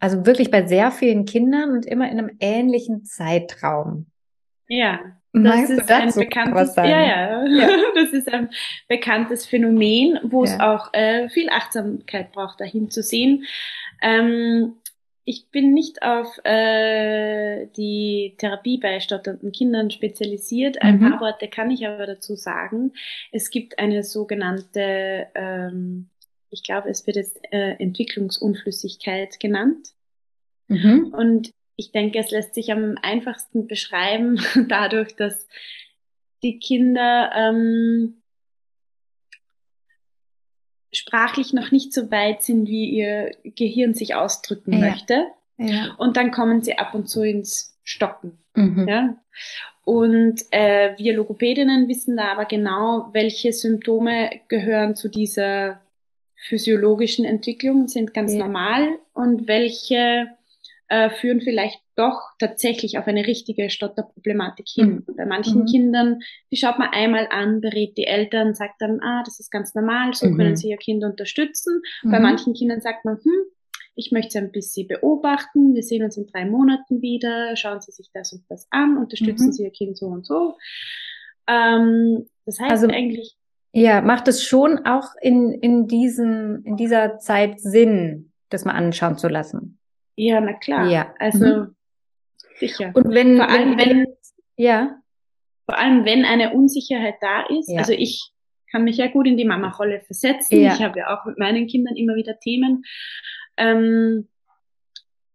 also 0.00 0.26
wirklich 0.26 0.50
bei 0.50 0.66
sehr 0.66 0.90
vielen 0.90 1.24
Kindern 1.26 1.70
und 1.70 1.86
immer 1.86 2.10
in 2.10 2.18
einem 2.18 2.36
ähnlichen 2.40 3.04
Zeitraum. 3.04 4.06
Ja. 4.68 5.00
Das 5.32 5.42
Magst 5.42 5.70
ist 5.70 5.90
ein 5.90 6.12
bekanntes, 6.12 6.74
ja, 6.74 6.86
ja, 6.86 7.46
ja, 7.46 7.68
das 7.94 8.12
ist 8.12 8.32
ein 8.32 8.50
bekanntes 8.88 9.46
Phänomen, 9.46 10.18
wo 10.24 10.44
ja. 10.44 10.50
es 10.50 10.60
auch 10.60 10.92
äh, 10.92 11.28
viel 11.28 11.48
Achtsamkeit 11.50 12.32
braucht, 12.32 12.60
dahin 12.60 12.90
zu 12.90 13.00
sehen. 13.00 13.44
Ähm, 14.02 14.74
ich 15.24 15.48
bin 15.52 15.72
nicht 15.72 16.02
auf 16.02 16.44
äh, 16.44 17.66
die 17.76 18.34
Therapie 18.38 18.78
bei 18.78 18.98
stotternden 18.98 19.52
Kindern 19.52 19.90
spezialisiert. 19.90 20.82
Ein 20.82 20.98
mhm. 20.98 21.10
paar 21.10 21.20
Worte 21.20 21.46
kann 21.46 21.70
ich 21.70 21.86
aber 21.86 22.06
dazu 22.06 22.34
sagen. 22.34 22.92
Es 23.30 23.50
gibt 23.50 23.78
eine 23.78 24.02
sogenannte, 24.02 25.28
ähm, 25.36 26.08
ich 26.50 26.62
glaube, 26.62 26.90
es 26.90 27.06
wird 27.06 27.16
jetzt 27.16 27.38
äh, 27.52 27.72
Entwicklungsunflüssigkeit 27.78 29.40
genannt. 29.40 29.88
Mhm. 30.68 31.14
Und 31.16 31.52
ich 31.76 31.92
denke, 31.92 32.18
es 32.18 32.30
lässt 32.30 32.54
sich 32.54 32.72
am 32.72 32.96
einfachsten 33.00 33.66
beschreiben 33.66 34.40
dadurch, 34.68 35.16
dass 35.16 35.46
die 36.42 36.58
Kinder 36.58 37.30
ähm, 37.34 38.22
sprachlich 40.92 41.52
noch 41.52 41.70
nicht 41.70 41.92
so 41.92 42.10
weit 42.10 42.42
sind, 42.42 42.66
wie 42.68 42.90
ihr 42.90 43.32
Gehirn 43.44 43.94
sich 43.94 44.14
ausdrücken 44.14 44.72
ja. 44.72 44.78
möchte. 44.78 45.26
Ja. 45.58 45.94
Und 45.98 46.16
dann 46.16 46.30
kommen 46.30 46.62
sie 46.62 46.78
ab 46.78 46.94
und 46.94 47.08
zu 47.08 47.22
ins 47.22 47.78
Stocken. 47.84 48.38
Mhm. 48.54 48.88
Ja? 48.88 49.16
Und 49.84 50.40
äh, 50.50 50.96
wir 50.98 51.14
Logopädinnen 51.14 51.88
wissen 51.88 52.16
da 52.16 52.32
aber 52.32 52.44
genau, 52.44 53.08
welche 53.12 53.52
Symptome 53.52 54.30
gehören 54.48 54.94
zu 54.96 55.08
dieser 55.08 55.80
physiologischen 56.48 57.24
Entwicklung, 57.24 57.88
sind 57.88 58.14
ganz 58.14 58.32
ja. 58.32 58.40
normal 58.40 58.98
und 59.12 59.46
welche 59.46 60.28
äh, 60.88 61.10
führen 61.10 61.40
vielleicht 61.40 61.80
doch 61.96 62.20
tatsächlich 62.38 62.98
auf 62.98 63.06
eine 63.06 63.26
richtige 63.26 63.70
Stotterproblematik 63.70 64.66
hin. 64.68 65.04
Mhm. 65.06 65.16
Bei 65.16 65.26
manchen 65.26 65.62
mhm. 65.62 65.66
Kindern, 65.66 66.20
die 66.50 66.56
schaut 66.56 66.78
man 66.78 66.88
einmal 66.90 67.28
an, 67.30 67.60
berät 67.60 67.96
die 67.96 68.06
Eltern, 68.06 68.54
sagt 68.54 68.80
dann, 68.80 69.00
ah, 69.00 69.22
das 69.24 69.38
ist 69.38 69.50
ganz 69.50 69.74
normal, 69.74 70.14
so 70.14 70.26
mhm. 70.26 70.36
können 70.36 70.56
sie 70.56 70.70
ihr 70.70 70.78
Kind 70.78 71.04
unterstützen. 71.04 71.82
Bei 72.02 72.18
mhm. 72.18 72.22
manchen 72.22 72.54
Kindern 72.54 72.80
sagt 72.80 73.04
man, 73.04 73.16
hm, 73.16 73.42
ich 73.94 74.12
möchte 74.12 74.32
Sie 74.32 74.38
ein 74.38 74.52
bisschen 74.52 74.88
beobachten, 74.88 75.74
wir 75.74 75.82
sehen 75.82 76.02
uns 76.02 76.16
in 76.16 76.26
drei 76.26 76.46
Monaten 76.46 77.02
wieder, 77.02 77.54
schauen 77.56 77.80
Sie 77.80 77.92
sich 77.92 78.10
das 78.12 78.32
und 78.32 78.44
das 78.48 78.66
an, 78.70 78.96
unterstützen 78.96 79.48
mhm. 79.48 79.52
Sie 79.52 79.64
Ihr 79.64 79.70
Kind 79.70 79.98
so 79.98 80.06
und 80.06 80.26
so. 80.26 80.56
Ähm, 81.46 82.26
das 82.46 82.58
heißt 82.58 82.70
also, 82.70 82.88
eigentlich. 82.88 83.36
Ja, 83.72 84.00
macht 84.00 84.26
es 84.28 84.44
schon 84.44 84.84
auch 84.84 85.14
in, 85.20 85.52
in, 85.52 85.86
diesem, 85.86 86.62
in 86.64 86.76
dieser 86.76 87.18
Zeit 87.18 87.60
Sinn, 87.60 88.32
das 88.48 88.64
mal 88.64 88.72
anschauen 88.72 89.16
zu 89.16 89.28
lassen? 89.28 89.78
Ja, 90.16 90.40
na 90.40 90.54
klar. 90.54 90.88
Ja. 90.88 91.14
Also 91.18 91.46
mhm. 91.46 91.76
sicher. 92.58 92.90
Und 92.94 93.14
wenn, 93.14 93.36
vor 93.36 93.48
allem, 93.48 93.78
wenn, 93.78 93.88
wenn, 93.88 94.06
ja. 94.56 94.96
Vor 95.66 95.78
allem, 95.78 96.04
wenn 96.04 96.24
eine 96.24 96.52
Unsicherheit 96.52 97.16
da 97.20 97.42
ist. 97.46 97.70
Ja. 97.70 97.78
Also 97.78 97.92
ich 97.92 98.32
kann 98.70 98.84
mich 98.84 98.96
ja 98.96 99.06
gut 99.06 99.26
in 99.26 99.36
die 99.36 99.44
Mama-Rolle 99.44 100.00
versetzen. 100.00 100.60
Ja. 100.60 100.74
Ich 100.74 100.82
habe 100.82 100.98
ja 100.98 101.16
auch 101.16 101.24
mit 101.24 101.38
meinen 101.38 101.66
Kindern 101.66 101.96
immer 101.96 102.16
wieder 102.16 102.38
Themen. 102.40 102.84
Ähm, 103.56 104.28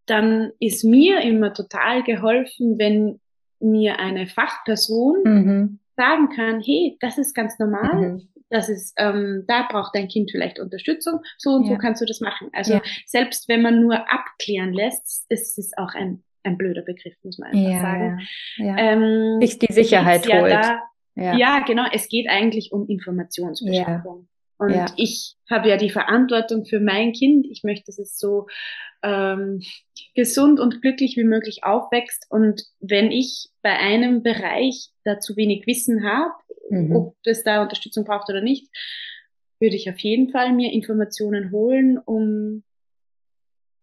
dann 0.05 0.51
ist 0.59 0.83
mir 0.83 1.21
immer 1.21 1.53
total 1.53 2.03
geholfen, 2.03 2.77
wenn 2.77 3.19
mir 3.59 3.99
eine 3.99 4.27
Fachperson 4.27 5.23
mhm. 5.23 5.79
Sagen 5.95 6.29
kann, 6.29 6.61
hey, 6.61 6.97
das 6.99 7.17
ist 7.17 7.33
ganz 7.33 7.57
normal. 7.59 7.95
Mhm 7.95 8.27
das 8.49 8.69
ist, 8.69 8.93
ähm, 8.97 9.43
da 9.47 9.67
braucht 9.69 9.95
dein 9.95 10.07
Kind 10.07 10.31
vielleicht 10.31 10.59
Unterstützung, 10.59 11.19
so 11.37 11.51
und 11.51 11.65
ja. 11.65 11.73
so 11.73 11.77
kannst 11.77 12.01
du 12.01 12.05
das 12.05 12.21
machen. 12.21 12.49
Also 12.53 12.73
ja. 12.73 12.81
selbst 13.05 13.47
wenn 13.49 13.61
man 13.61 13.81
nur 13.81 14.11
abklären 14.11 14.73
lässt, 14.73 15.25
ist 15.29 15.57
es 15.57 15.71
auch 15.77 15.93
ein, 15.93 16.23
ein 16.43 16.57
blöder 16.57 16.81
Begriff, 16.81 17.15
muss 17.23 17.39
man 17.39 17.49
einfach 17.51 17.71
ja, 17.71 17.81
sagen. 17.81 18.19
Ja. 18.57 18.77
Ähm, 18.77 19.41
Sich 19.41 19.59
die 19.59 19.73
Sicherheit 19.73 20.27
holt. 20.31 20.51
Da, 20.51 20.81
ja. 21.15 21.59
genau, 21.61 21.85
es 21.91 22.07
geht 22.07 22.29
eigentlich 22.29 22.71
um 22.71 22.87
Informationsbeschaffung. 22.87 24.27
Und 24.57 24.73
ja. 24.73 24.85
ich 24.95 25.35
habe 25.49 25.69
ja 25.69 25.77
die 25.77 25.89
Verantwortung 25.89 26.65
für 26.65 26.79
mein 26.79 27.13
Kind. 27.13 27.45
Ich 27.49 27.63
möchte, 27.63 27.85
dass 27.87 27.99
es 27.99 28.17
so 28.17 28.47
ähm, 29.03 29.61
gesund 30.15 30.59
und 30.59 30.81
glücklich 30.81 31.17
wie 31.17 31.23
möglich 31.23 31.63
aufwächst. 31.63 32.25
Und 32.29 32.63
wenn 32.79 33.11
ich 33.11 33.49
bei 33.61 33.77
einem 33.77 34.23
Bereich 34.23 34.89
da 35.03 35.19
zu 35.19 35.35
wenig 35.35 35.67
Wissen 35.67 36.03
habe, 36.03 36.33
mhm. 36.69 36.95
ob 36.95 37.15
es 37.23 37.43
da 37.43 37.61
Unterstützung 37.61 38.05
braucht 38.05 38.29
oder 38.29 38.41
nicht, 38.41 38.69
würde 39.59 39.75
ich 39.75 39.89
auf 39.89 39.99
jeden 39.99 40.29
Fall 40.29 40.53
mir 40.53 40.71
Informationen 40.73 41.51
holen, 41.51 41.97
um 41.97 42.63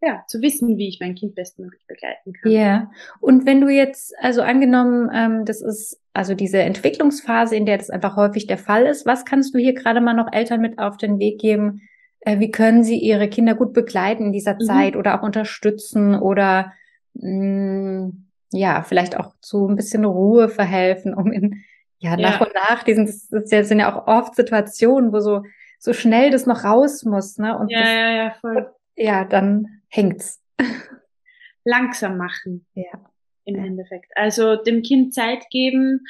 ja, 0.02 0.24
zu 0.26 0.42
wissen, 0.42 0.76
wie 0.78 0.88
ich 0.88 0.98
mein 1.00 1.14
Kind 1.14 1.36
bestmöglich 1.36 1.86
begleiten 1.86 2.32
kann. 2.32 2.50
Ja, 2.50 2.90
und 3.20 3.46
wenn 3.46 3.60
du 3.60 3.68
jetzt, 3.68 4.12
also 4.18 4.42
angenommen, 4.42 5.08
ähm, 5.14 5.44
das 5.44 5.62
ist 5.62 6.00
also 6.12 6.34
diese 6.34 6.58
Entwicklungsphase, 6.58 7.54
in 7.54 7.66
der 7.66 7.78
das 7.78 7.88
einfach 7.88 8.16
häufig 8.16 8.48
der 8.48 8.58
Fall 8.58 8.84
ist, 8.84 9.06
was 9.06 9.24
kannst 9.24 9.54
du 9.54 9.58
hier 9.58 9.74
gerade 9.74 10.00
mal 10.00 10.12
noch 10.12 10.32
Eltern 10.32 10.60
mit 10.60 10.78
auf 10.80 10.96
den 10.96 11.20
Weg 11.20 11.40
geben? 11.40 11.82
Äh, 12.20 12.40
wie 12.40 12.50
können 12.50 12.82
sie 12.82 12.98
ihre 12.98 13.28
Kinder 13.28 13.54
gut 13.54 13.72
begleiten 13.72 14.26
in 14.26 14.32
dieser 14.32 14.54
mhm. 14.54 14.60
Zeit 14.60 14.96
oder 14.96 15.18
auch 15.18 15.22
unterstützen 15.24 16.16
oder 16.16 16.72
mh, 17.14 18.06
mm, 18.06 18.26
ja, 18.54 18.82
vielleicht 18.82 19.16
auch 19.16 19.32
zu 19.40 19.68
ein 19.68 19.76
bisschen 19.76 20.04
Ruhe 20.04 20.48
verhelfen, 20.48 21.14
um 21.14 21.32
in 21.32 21.62
ja, 21.98 22.16
nach 22.16 22.40
ja. 22.40 22.46
und 22.46 22.54
nach, 22.54 22.82
diesen, 22.82 23.06
das, 23.06 23.28
das 23.28 23.68
sind 23.68 23.78
ja 23.78 23.94
auch 23.94 24.08
oft 24.08 24.34
Situationen, 24.34 25.12
wo 25.12 25.20
so, 25.20 25.44
so 25.78 25.92
schnell 25.92 26.30
das 26.32 26.46
noch 26.46 26.64
raus 26.64 27.04
muss, 27.04 27.38
ne? 27.38 27.56
Und 27.56 27.70
ja, 27.70 27.78
das, 27.78 27.88
ja, 27.88 28.10
ja, 28.10 28.34
voll. 28.40 28.72
Ja, 28.96 29.24
dann 29.24 29.81
hängt's. 29.92 30.42
Langsam 31.64 32.16
machen. 32.16 32.66
Ja. 32.74 33.10
Im 33.44 33.56
ja. 33.56 33.64
Endeffekt. 33.64 34.12
Also 34.16 34.56
dem 34.56 34.82
Kind 34.82 35.14
Zeit 35.14 35.48
geben, 35.50 36.04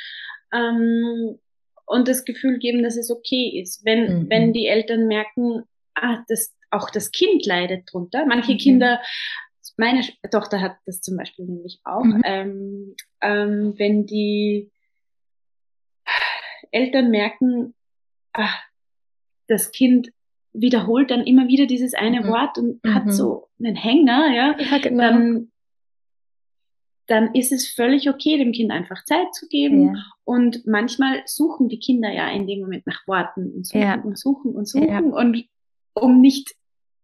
ähm, 0.53 1.39
und 1.87 2.09
das 2.09 2.25
Gefühl 2.25 2.59
geben, 2.59 2.83
dass 2.83 2.97
es 2.97 3.11
okay 3.11 3.61
ist. 3.61 3.85
Wenn, 3.85 4.23
mhm. 4.23 4.31
wenn 4.31 4.53
die 4.53 4.67
Eltern 4.67 5.09
merken, 5.09 5.65
ah, 5.95 6.23
das, 6.29 6.55
auch 6.71 6.91
das 6.91 7.11
Kind 7.11 7.45
leidet 7.45 7.93
drunter. 7.93 8.25
Manche 8.27 8.53
mhm. 8.53 8.59
Kinder, 8.59 9.03
meine 9.77 10.03
Tochter 10.31 10.61
hat 10.61 10.77
das 10.87 11.01
zum 11.01 11.17
Beispiel 11.17 11.45
nämlich 11.45 11.81
auch, 11.85 12.05
mhm. 12.05 12.23
ähm, 12.25 12.97
ähm, 13.21 13.75
wenn 13.79 14.07
die 14.07 14.71
Eltern 16.71 17.11
merken, 17.11 17.75
ach, 18.33 18.63
das 19.49 19.73
Kind 19.73 20.13
wiederholt 20.53 21.11
dann 21.11 21.25
immer 21.25 21.49
wieder 21.49 21.67
dieses 21.67 21.95
eine 21.95 22.23
mhm. 22.23 22.29
Wort 22.29 22.59
und 22.59 22.85
mhm. 22.85 22.95
hat 22.95 23.13
so 23.13 23.49
einen 23.59 23.77
Hänger, 23.77 24.33
ja, 24.35 24.57
ja 24.71 24.79
genau. 24.79 25.03
dann, 25.03 25.53
dann 27.07 27.35
ist 27.35 27.53
es 27.53 27.69
völlig 27.69 28.09
okay, 28.09 28.39
dem 28.39 28.53
Kind 28.53 28.71
einfach 28.71 29.05
Zeit 29.05 29.35
zu 29.35 29.49
geben. 29.49 29.95
Ja. 29.95 30.05
Und 30.25 30.67
manchmal 30.67 31.23
suchen 31.27 31.69
die 31.69 31.79
Kinder 31.79 32.13
ja 32.13 32.29
in 32.31 32.47
dem 32.47 32.61
Moment 32.61 32.87
nach 32.87 33.07
Worten 33.07 33.53
und 33.53 33.67
suchen 33.67 33.81
ja. 33.81 34.01
und 34.01 34.19
suchen 34.19 34.55
und 34.55 34.69
suchen. 34.69 35.13
Und 35.13 35.45
um 35.95 36.21
nicht 36.21 36.55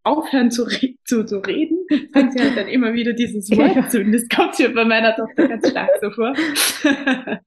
aufhören 0.04 0.50
zu, 0.50 0.66
zu, 1.04 1.24
zu 1.24 1.38
reden, 1.38 1.78
sagen 2.12 2.32
sie 2.32 2.40
halt 2.40 2.56
dann 2.56 2.68
immer 2.68 2.94
wieder 2.94 3.12
dieses 3.12 3.50
Wort 3.50 3.90
zu. 3.90 4.00
Und 4.00 4.12
das 4.12 4.28
kommt 4.28 4.58
mir 4.58 4.72
bei 4.72 4.84
meiner 4.84 5.14
Tochter 5.14 5.48
ganz 5.48 5.68
stark 5.68 5.90
so 6.00 6.10
vor. 6.10 6.34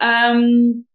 ähm, 0.00 0.86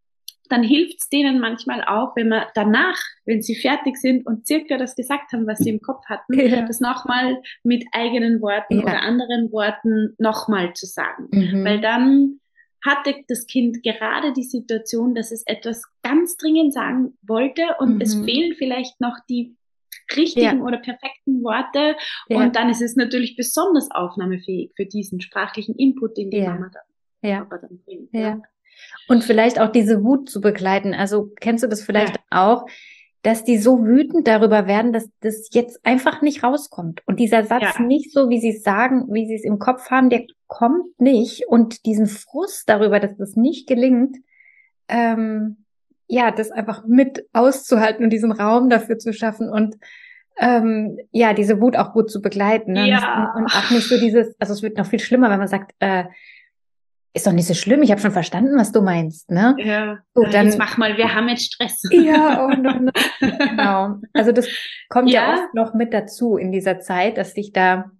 dann 0.53 0.63
hilft 0.63 0.99
es 0.99 1.09
denen 1.09 1.39
manchmal 1.39 1.83
auch, 1.83 2.15
wenn 2.15 2.29
man 2.29 2.43
danach, 2.53 2.97
wenn 3.25 3.41
sie 3.41 3.55
fertig 3.55 3.97
sind 3.97 4.25
und 4.27 4.45
circa 4.45 4.77
das 4.77 4.95
gesagt 4.95 5.33
haben, 5.33 5.47
was 5.47 5.59
sie 5.59 5.71
im 5.71 5.81
Kopf 5.81 6.05
hatten, 6.05 6.33
ja. 6.39 6.61
das 6.61 6.79
nochmal 6.79 7.41
mit 7.63 7.83
eigenen 7.91 8.39
Worten 8.39 8.75
ja. 8.77 8.83
oder 8.83 9.01
anderen 9.01 9.51
Worten 9.51 10.13
nochmal 10.19 10.73
zu 10.73 10.85
sagen. 10.85 11.27
Mhm. 11.31 11.65
Weil 11.65 11.81
dann 11.81 12.39
hatte 12.85 13.15
das 13.27 13.47
Kind 13.47 13.81
gerade 13.81 14.33
die 14.33 14.43
Situation, 14.43 15.15
dass 15.15 15.31
es 15.31 15.43
etwas 15.47 15.83
ganz 16.03 16.37
dringend 16.37 16.73
sagen 16.73 17.17
wollte 17.23 17.63
und 17.79 17.95
mhm. 17.95 18.01
es 18.01 18.13
fehlen 18.13 18.53
vielleicht 18.55 19.01
noch 19.01 19.17
die 19.29 19.55
richtigen 20.15 20.59
ja. 20.59 20.63
oder 20.63 20.77
perfekten 20.77 21.43
Worte. 21.43 21.95
Und 22.29 22.55
dann 22.55 22.69
ist 22.69 22.81
es 22.81 22.95
natürlich 22.95 23.35
besonders 23.35 23.89
aufnahmefähig 23.89 24.71
für 24.75 24.85
diesen 24.85 25.21
sprachlichen 25.21 25.75
Input, 25.75 26.17
den 26.17 26.29
die. 26.29 26.41
Mama 26.41 26.69
dann, 26.71 27.29
ja. 27.29 27.47
dann 27.49 27.79
bringt. 27.85 28.09
Ja. 29.07 29.15
Und 29.15 29.23
vielleicht 29.23 29.59
auch 29.59 29.71
diese 29.71 30.03
Wut 30.03 30.29
zu 30.29 30.41
begleiten. 30.41 30.93
Also 30.93 31.31
kennst 31.39 31.63
du 31.63 31.67
das 31.67 31.81
vielleicht 31.81 32.19
auch, 32.29 32.65
dass 33.23 33.45
die 33.45 33.57
so 33.57 33.85
wütend 33.85 34.27
darüber 34.27 34.67
werden, 34.67 34.91
dass 34.91 35.07
das 35.21 35.49
jetzt 35.53 35.85
einfach 35.85 36.21
nicht 36.21 36.43
rauskommt. 36.43 37.01
Und 37.05 37.19
dieser 37.19 37.45
Satz 37.45 37.79
nicht 37.79 38.11
so, 38.11 38.29
wie 38.29 38.39
sie 38.39 38.49
es 38.49 38.63
sagen, 38.63 39.07
wie 39.11 39.25
sie 39.25 39.35
es 39.35 39.45
im 39.45 39.59
Kopf 39.59 39.89
haben, 39.89 40.09
der 40.09 40.25
kommt 40.47 40.99
nicht. 40.99 41.47
Und 41.47 41.85
diesen 41.85 42.07
Frust 42.07 42.67
darüber, 42.67 42.99
dass 42.99 43.15
das 43.15 43.37
nicht 43.37 43.65
gelingt, 43.65 44.17
ähm, 44.89 45.63
ja, 46.07 46.31
das 46.31 46.51
einfach 46.51 46.85
mit 46.85 47.25
auszuhalten 47.31 48.03
und 48.03 48.09
diesen 48.09 48.33
Raum 48.33 48.69
dafür 48.69 48.97
zu 48.97 49.13
schaffen 49.13 49.49
und 49.49 49.77
ähm, 50.37 50.97
ja, 51.11 51.33
diese 51.33 51.61
Wut 51.61 51.77
auch 51.77 51.93
gut 51.93 52.11
zu 52.11 52.21
begleiten. 52.21 52.73
Ne? 52.73 52.89
Ja. 52.89 53.33
Und, 53.35 53.45
auch 53.45 53.71
nicht 53.71 53.87
so 53.87 53.97
dieses, 53.97 54.35
also 54.39 54.53
es 54.53 54.61
wird 54.61 54.77
noch 54.77 54.85
viel 54.85 54.99
schlimmer, 54.99 55.29
wenn 55.29 55.39
man 55.39 55.47
sagt, 55.47 55.73
äh, 55.79 56.05
ist 57.13 57.27
doch 57.27 57.31
nicht 57.31 57.47
so 57.47 57.53
schlimm, 57.53 57.83
ich 57.83 57.91
habe 57.91 58.01
schon 58.01 58.11
verstanden, 58.11 58.57
was 58.57 58.71
du 58.71 58.81
meinst, 58.81 59.29
ne? 59.29 59.55
Ja. 59.59 59.99
So, 60.15 60.23
dann, 60.23 60.47
jetzt 60.47 60.57
mach 60.57 60.77
mal, 60.77 60.97
wir 60.97 61.13
haben 61.13 61.29
jetzt 61.29 61.53
Stress. 61.53 61.81
Ja, 61.91 62.43
und, 62.45 62.65
und, 62.65 62.91
und 63.21 63.39
genau. 63.39 63.97
Also 64.13 64.31
das 64.31 64.47
kommt 64.89 65.11
ja. 65.11 65.21
ja 65.21 65.33
oft 65.33 65.53
noch 65.53 65.73
mit 65.75 65.93
dazu 65.93 66.37
in 66.37 66.51
dieser 66.51 66.79
Zeit, 66.79 67.17
dass 67.17 67.33
sich 67.33 67.53
da 67.53 67.91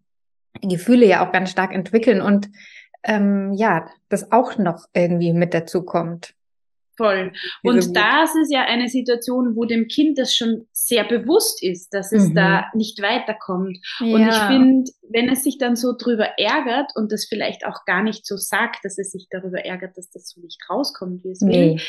Gefühle 0.61 1.05
ja 1.05 1.25
auch 1.25 1.31
ganz 1.31 1.51
stark 1.51 1.73
entwickeln 1.73 2.21
und 2.21 2.49
ähm, 3.03 3.53
ja, 3.53 3.87
das 4.09 4.31
auch 4.31 4.57
noch 4.57 4.85
irgendwie 4.93 5.33
mit 5.33 5.53
dazu 5.53 5.83
kommt. 5.83 6.33
Voll. 6.95 7.33
Und 7.63 7.95
das 7.95 8.35
ist 8.35 8.51
ja 8.51 8.65
eine 8.65 8.87
Situation, 8.87 9.55
wo 9.55 9.65
dem 9.65 9.87
Kind 9.87 10.19
das 10.19 10.35
schon 10.35 10.67
sehr 10.71 11.03
bewusst 11.03 11.63
ist, 11.63 11.93
dass 11.93 12.11
es 12.11 12.29
mhm. 12.29 12.35
da 12.35 12.65
nicht 12.75 13.01
weiterkommt. 13.01 13.79
Ja. 13.99 14.15
Und 14.15 14.27
ich 14.27 14.35
finde, 14.35 14.91
wenn 15.09 15.29
es 15.29 15.43
sich 15.43 15.57
dann 15.57 15.75
so 15.75 15.93
drüber 15.97 16.37
ärgert 16.37 16.91
und 16.95 17.11
das 17.11 17.25
vielleicht 17.25 17.65
auch 17.65 17.85
gar 17.85 18.03
nicht 18.03 18.27
so 18.27 18.37
sagt, 18.37 18.85
dass 18.85 18.97
es 18.99 19.11
sich 19.11 19.27
darüber 19.29 19.65
ärgert, 19.65 19.97
dass 19.97 20.11
das 20.11 20.29
so 20.29 20.41
nicht 20.41 20.59
rauskommt, 20.69 21.23
wie 21.23 21.31
es 21.31 21.41
nee. 21.41 21.53
will, 21.53 21.81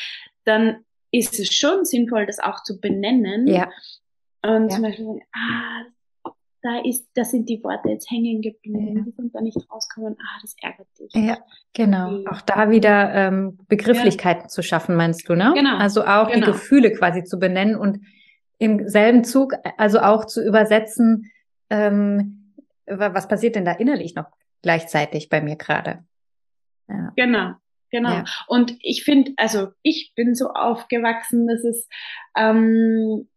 dann 0.45 0.85
ist 1.11 1.39
es 1.39 1.55
schon 1.55 1.85
sinnvoll, 1.85 2.27
das 2.27 2.39
auch 2.39 2.63
zu 2.63 2.81
benennen. 2.81 3.47
Ja. 3.47 3.71
Und 4.43 4.69
ja. 4.69 4.69
zum 4.69 4.83
Beispiel, 4.83 5.21
ah, 5.33 5.85
da 6.65 6.81
ist, 6.83 7.07
da 7.15 7.25
sind 7.25 7.49
die 7.51 7.63
Worte 7.63 7.91
jetzt 7.91 8.11
hängen 8.11 8.41
geblieben, 8.41 8.97
ja. 8.97 9.03
die 9.05 9.11
sind 9.11 9.35
da 9.35 9.43
nicht 9.43 9.59
rausgekommen, 9.71 10.17
ah, 10.19 10.39
das 10.41 10.57
ärgert 10.63 10.89
dich. 10.99 11.13
Ja, 11.15 11.37
genau. 11.75 12.21
Okay. 12.21 12.29
Auch 12.31 12.41
da 12.41 12.71
wieder 12.71 13.13
ähm, 13.13 13.59
Begrifflichkeiten 13.69 14.45
ja. 14.45 14.49
zu 14.49 14.63
schaffen, 14.63 14.97
meinst 14.97 15.29
du, 15.29 15.35
ne? 15.35 15.53
Genau. 15.55 15.77
Also 15.77 16.05
auch 16.05 16.29
genau. 16.29 16.47
die 16.47 16.53
Gefühle 16.53 16.93
quasi 16.93 17.23
zu 17.23 17.39
benennen 17.39 17.77
und 17.77 18.01
im 18.59 18.89
selben 18.89 19.25
Zug, 19.25 19.53
also 19.77 20.01
auch 20.01 20.25
zu 20.25 20.43
übersetzen, 20.43 21.31
ähm, 21.69 22.55
was 22.87 23.29
passiert 23.29 23.57
denn 23.57 23.67
da 23.67 23.73
innerlich 23.73 24.15
noch 24.15 24.27
gleichzeitig 24.63 25.29
bei 25.29 25.43
mir 25.43 25.57
gerade? 25.57 26.05
Ja. 26.89 27.13
Genau. 27.17 27.53
Genau. 27.91 28.11
Ja. 28.11 28.25
Und 28.49 28.77
ich 28.81 29.05
finde, 29.05 29.33
also 29.37 29.69
ich 29.83 30.15
bin 30.17 30.35
so 30.35 30.49
aufgewachsen, 30.49 31.47
dass 31.47 31.63
es 31.63 31.89
ähm, 32.37 33.29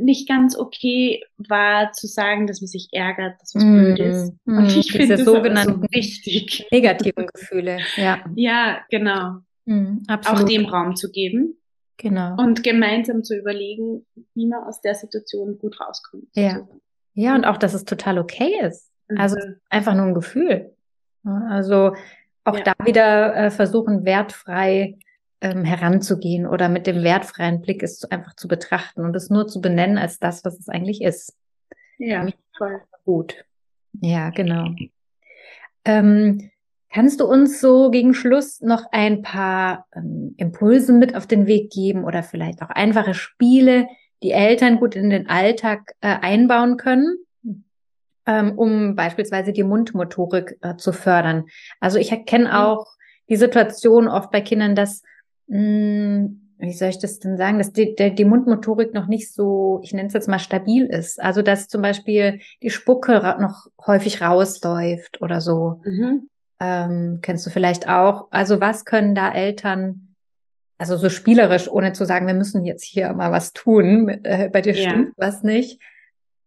nicht 0.00 0.28
ganz 0.28 0.56
okay 0.56 1.22
war 1.36 1.92
zu 1.92 2.06
sagen, 2.06 2.46
dass 2.46 2.60
man 2.60 2.68
sich 2.68 2.88
ärgert, 2.92 3.40
dass 3.40 3.54
was 3.54 3.64
mm, 3.64 3.72
blöd 3.72 3.98
ist. 3.98 4.34
Mm, 4.44 4.58
und 4.58 4.76
ich 4.76 4.92
finde 4.92 5.16
das 5.16 5.24
sogenannten 5.24 5.82
so 5.82 5.88
wichtig. 5.90 6.66
Negativen 6.72 7.26
Gefühle, 7.26 7.78
ja. 7.96 8.24
Ja, 8.34 8.78
genau. 8.90 9.38
Mm. 9.64 10.02
Auch 10.08 10.44
dem 10.44 10.66
Raum 10.66 10.96
zu 10.96 11.10
geben. 11.10 11.56
Genau. 11.96 12.36
Und 12.36 12.62
gemeinsam 12.62 13.22
zu 13.22 13.36
überlegen, 13.36 14.04
wie 14.34 14.46
man 14.46 14.64
aus 14.64 14.80
der 14.80 14.94
Situation 14.94 15.58
gut 15.58 15.80
rauskommt. 15.80 16.26
Ja. 16.34 16.66
Ja, 17.14 17.36
und 17.36 17.44
auch, 17.44 17.56
dass 17.56 17.74
es 17.74 17.84
total 17.84 18.18
okay 18.18 18.52
ist. 18.62 18.90
Also 19.16 19.36
mhm. 19.36 19.56
einfach 19.70 19.94
nur 19.94 20.06
ein 20.06 20.14
Gefühl. 20.14 20.74
Also 21.24 21.94
auch 22.42 22.58
ja. 22.58 22.64
da 22.64 22.72
wieder 22.84 23.34
äh, 23.36 23.50
versuchen, 23.50 24.04
wertfrei 24.04 24.98
ähm, 25.44 25.62
heranzugehen 25.62 26.46
oder 26.46 26.70
mit 26.70 26.86
dem 26.86 27.04
wertfreien 27.04 27.60
Blick 27.60 27.82
es 27.82 28.02
einfach 28.06 28.34
zu 28.34 28.48
betrachten 28.48 29.04
und 29.04 29.14
es 29.14 29.28
nur 29.28 29.46
zu 29.46 29.60
benennen 29.60 29.98
als 29.98 30.18
das, 30.18 30.42
was 30.42 30.58
es 30.58 30.70
eigentlich 30.70 31.02
ist. 31.02 31.36
Ja, 31.98 32.26
voll. 32.56 32.80
Gut. 33.04 33.44
Ja, 34.00 34.30
genau. 34.30 34.70
Ähm, 35.84 36.50
kannst 36.90 37.20
du 37.20 37.26
uns 37.26 37.60
so 37.60 37.90
gegen 37.90 38.14
Schluss 38.14 38.62
noch 38.62 38.86
ein 38.90 39.20
paar 39.20 39.86
ähm, 39.94 40.34
Impulse 40.38 40.94
mit 40.94 41.14
auf 41.14 41.26
den 41.26 41.46
Weg 41.46 41.70
geben 41.70 42.04
oder 42.04 42.22
vielleicht 42.22 42.62
auch 42.62 42.70
einfache 42.70 43.12
Spiele, 43.12 43.86
die 44.22 44.30
Eltern 44.30 44.80
gut 44.80 44.96
in 44.96 45.10
den 45.10 45.28
Alltag 45.28 45.92
äh, 46.00 46.16
einbauen 46.22 46.78
können? 46.78 47.18
Ähm, 48.26 48.58
um 48.58 48.96
beispielsweise 48.96 49.52
die 49.52 49.62
Mundmotorik 49.62 50.56
äh, 50.62 50.76
zu 50.76 50.94
fördern. 50.94 51.44
Also 51.80 51.98
ich 51.98 52.10
erkenne 52.10 52.64
auch 52.66 52.86
die 53.28 53.36
Situation 53.36 54.08
oft 54.08 54.30
bei 54.30 54.40
Kindern, 54.40 54.74
dass 54.74 55.02
wie 55.46 56.72
soll 56.72 56.88
ich 56.88 56.98
das 56.98 57.18
denn 57.18 57.36
sagen, 57.36 57.58
dass 57.58 57.72
die, 57.72 57.94
die, 57.94 58.14
die 58.14 58.24
Mundmotorik 58.24 58.94
noch 58.94 59.06
nicht 59.06 59.32
so, 59.32 59.80
ich 59.82 59.92
nenne 59.92 60.08
es 60.08 60.14
jetzt 60.14 60.28
mal 60.28 60.38
stabil 60.38 60.86
ist. 60.86 61.20
Also 61.20 61.42
dass 61.42 61.68
zum 61.68 61.82
Beispiel 61.82 62.40
die 62.62 62.70
Spucke 62.70 63.36
noch 63.40 63.66
häufig 63.86 64.22
rausläuft 64.22 65.20
oder 65.20 65.40
so. 65.40 65.80
Mhm. 65.84 66.28
Ähm, 66.60 67.18
kennst 67.22 67.46
du 67.46 67.50
vielleicht 67.50 67.88
auch. 67.88 68.28
Also 68.30 68.60
was 68.60 68.84
können 68.84 69.14
da 69.14 69.32
Eltern, 69.32 70.14
also 70.78 70.96
so 70.96 71.08
spielerisch, 71.08 71.68
ohne 71.68 71.92
zu 71.92 72.06
sagen, 72.06 72.26
wir 72.26 72.34
müssen 72.34 72.64
jetzt 72.64 72.84
hier 72.84 73.12
mal 73.12 73.32
was 73.32 73.52
tun, 73.52 74.08
äh, 74.08 74.48
bei 74.52 74.60
dir 74.60 74.74
stimmt 74.74 75.08
ja. 75.08 75.14
was 75.16 75.42
nicht. 75.42 75.80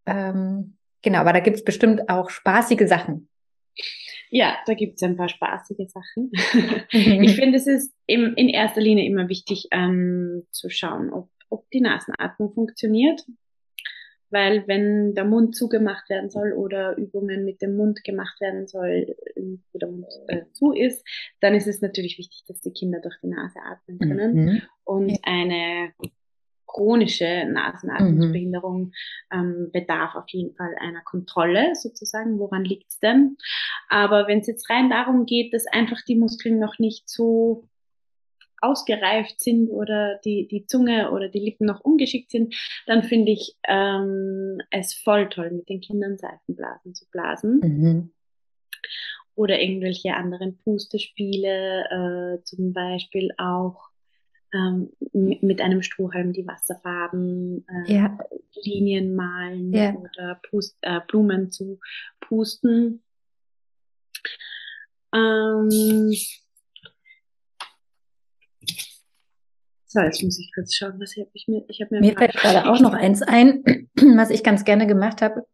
Ähm, 0.06 0.78
genau, 1.02 1.20
aber 1.20 1.34
da 1.34 1.40
gibt's 1.42 1.64
bestimmt 1.64 2.10
auch 2.10 2.30
spaßige 2.30 2.88
Sachen. 2.88 3.30
Ja, 4.30 4.58
da 4.66 4.74
gibt 4.74 4.96
es 4.96 5.04
ein 5.04 5.16
paar 5.16 5.30
spaßige 5.30 5.88
Sachen. 5.88 6.32
ich 6.92 7.36
finde, 7.36 7.58
es 7.58 7.68
ist 7.68 7.94
im, 8.06 8.34
in 8.36 8.50
erster 8.50 8.82
Linie 8.82 9.06
immer 9.06 9.30
wichtig 9.30 9.68
ähm, 9.72 10.46
zu 10.52 10.70
schauen, 10.70 11.12
ob, 11.12 11.30
ob 11.50 11.70
die 11.72 11.82
Nasenatmung 11.82 12.54
funktioniert. 12.54 13.26
Weil 14.30 14.68
wenn 14.68 15.13
der 15.13 15.24
Mund 15.24 15.56
zugemacht 15.56 16.10
werden 16.10 16.30
soll 16.30 16.52
oder 16.52 16.98
Übungen 16.98 17.46
mit 17.46 17.62
dem 17.62 17.78
Mund 17.78 18.04
gemacht 18.04 18.42
werden 18.42 18.68
soll, 18.68 19.16
wo 19.72 19.78
der 19.78 19.90
Mund 19.90 20.08
äh, 20.28 20.42
zu 20.52 20.74
ist, 20.74 21.08
dann 21.40 21.56
ist 21.56 21.68
es 21.68 21.82
natürlich 21.82 22.18
wichtig, 22.18 22.44
dass 22.46 22.60
die 22.60 22.74
Kinder 22.74 23.00
durch 23.00 23.16
die 23.24 23.28
Nase 23.28 23.60
atmen 23.62 24.00
können. 24.00 24.34
Mhm. 24.34 24.62
Und 24.84 25.20
eine 25.24 25.94
chronische 26.68 27.46
Nasenatmungsbehinderung 27.48 28.82
mhm. 28.82 28.94
ähm, 29.32 29.70
bedarf 29.72 30.16
auf 30.16 30.30
jeden 30.30 30.54
Fall 30.56 30.76
einer 30.80 31.02
Kontrolle 31.02 31.74
sozusagen. 31.74 32.38
Woran 32.40 32.66
liegt's 32.66 33.00
denn? 33.00 33.38
Aber 33.90 34.28
wenn 34.28 34.40
es 34.40 34.48
jetzt 34.48 34.70
rein 34.70 34.90
darum 34.90 35.26
geht, 35.26 35.54
dass 35.54 35.66
einfach 35.66 36.02
die 36.08 36.16
Muskeln 36.16 36.60
noch 36.60 36.78
nicht 36.78 37.10
so 37.10 37.68
ausgereift 38.60 39.40
sind 39.40 39.70
oder 39.70 40.20
die, 40.26 40.48
die 40.48 40.66
Zunge 40.66 41.12
oder 41.12 41.30
die 41.30 41.40
Lippen 41.40 41.66
noch 41.66 41.82
ungeschickt 41.82 42.32
sind, 42.32 42.56
dann 42.86 43.04
finde 43.04 43.32
ich 43.32 43.56
ähm, 43.68 44.60
es 44.72 44.94
voll 44.94 45.30
toll, 45.30 45.52
mit 45.52 45.70
den 45.70 45.82
Kindern 45.82 46.18
Seifenblasen 46.18 46.94
zu 46.94 47.06
blasen. 47.10 47.60
Mhm. 47.60 48.12
Oder 49.36 49.62
irgendwelche 49.62 50.16
anderen 50.16 50.58
Pustespiele, 50.64 52.40
äh, 52.40 52.44
zum 52.44 52.74
Beispiel 52.74 53.30
auch 53.38 53.87
ähm, 54.54 54.90
mit 55.14 55.62
einem 55.62 55.82
Strohhalm 55.82 56.34
die 56.34 56.48
Wasserfarben, 56.48 57.66
äh, 57.68 57.94
ja. 57.94 58.18
Linien 58.64 59.16
malen 59.16 59.74
ja. 59.74 59.94
oder 59.94 60.40
Pust, 60.50 60.78
äh, 60.82 61.02
Blumen 61.08 61.52
zu 61.52 61.80
pusten. 62.20 63.04
Ähm, 65.14 66.14
so, 69.86 70.02
jetzt 70.02 70.22
muss 70.24 70.40
ich 70.40 70.52
kurz 70.54 70.76
schauen, 70.76 71.00
was 71.00 71.16
habe 71.18 71.30
ich 71.34 71.48
mir. 71.48 71.64
Ich 71.68 71.82
habe 71.82 71.96
mir. 71.96 72.02
Mir 72.02 72.18
fällt 72.18 72.34
gerade 72.34 72.70
auch 72.70 72.80
noch 72.80 72.94
eins 72.94 73.22
ein, 73.22 73.64
was 74.16 74.30
ich 74.30 74.44
ganz 74.44 74.66
gerne 74.66 74.88
gemacht 74.88 75.22
habe. 75.22 75.46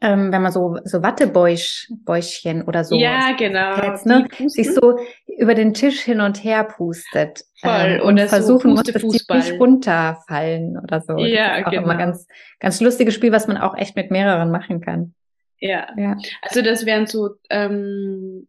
Ähm, 0.00 0.32
wenn 0.32 0.42
man 0.42 0.52
so, 0.52 0.78
so 0.84 1.02
Wattebäuschen 1.02 2.62
oder 2.66 2.84
so. 2.84 2.96
Ja, 2.96 3.32
genau. 3.36 3.76
Jetzt, 3.82 4.06
ne, 4.06 4.26
sich 4.46 4.72
so 4.72 4.98
über 5.38 5.54
den 5.54 5.74
Tisch 5.74 6.00
hin 6.00 6.20
und 6.20 6.42
her 6.42 6.64
pustet. 6.64 7.44
Voll. 7.60 7.70
Ähm, 7.72 8.02
und 8.02 8.14
oder 8.14 8.28
versuchen 8.28 8.62
so 8.62 8.68
muss, 8.68 8.82
dass 8.84 9.02
die 9.02 9.34
nicht 9.36 9.60
runterfallen 9.60 10.78
oder 10.78 11.00
so. 11.00 11.18
Ja, 11.18 11.50
das 11.50 11.58
ist 11.58 11.66
auch 11.66 11.70
genau. 11.70 11.82
immer 11.84 11.96
ganz, 11.96 12.26
ganz 12.58 12.80
lustiges 12.80 13.14
Spiel, 13.14 13.32
was 13.32 13.46
man 13.46 13.56
auch 13.56 13.76
echt 13.76 13.96
mit 13.96 14.10
mehreren 14.10 14.50
machen 14.50 14.80
kann. 14.80 15.14
Ja. 15.60 15.88
ja. 15.96 16.16
Also 16.42 16.62
das 16.62 16.86
wären 16.86 17.06
so 17.06 17.30
ähm, 17.50 18.48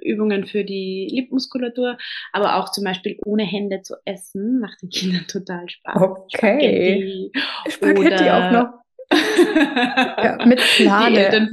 Übungen 0.00 0.46
für 0.46 0.64
die 0.64 1.08
Lippenmuskulatur, 1.12 1.98
aber 2.32 2.56
auch 2.56 2.70
zum 2.70 2.84
Beispiel 2.84 3.18
ohne 3.24 3.44
Hände 3.44 3.82
zu 3.82 3.96
essen, 4.04 4.60
macht 4.60 4.80
den 4.82 4.88
Kindern 4.88 5.26
total 5.28 5.68
Spaß. 5.68 6.00
Okay. 6.00 7.30
Spaghetti, 7.68 7.70
Spaghetti 7.70 8.30
auch 8.30 8.50
noch. 8.50 8.85
ja, 9.12 10.44
mit 10.46 10.60
Plane. 10.76 11.50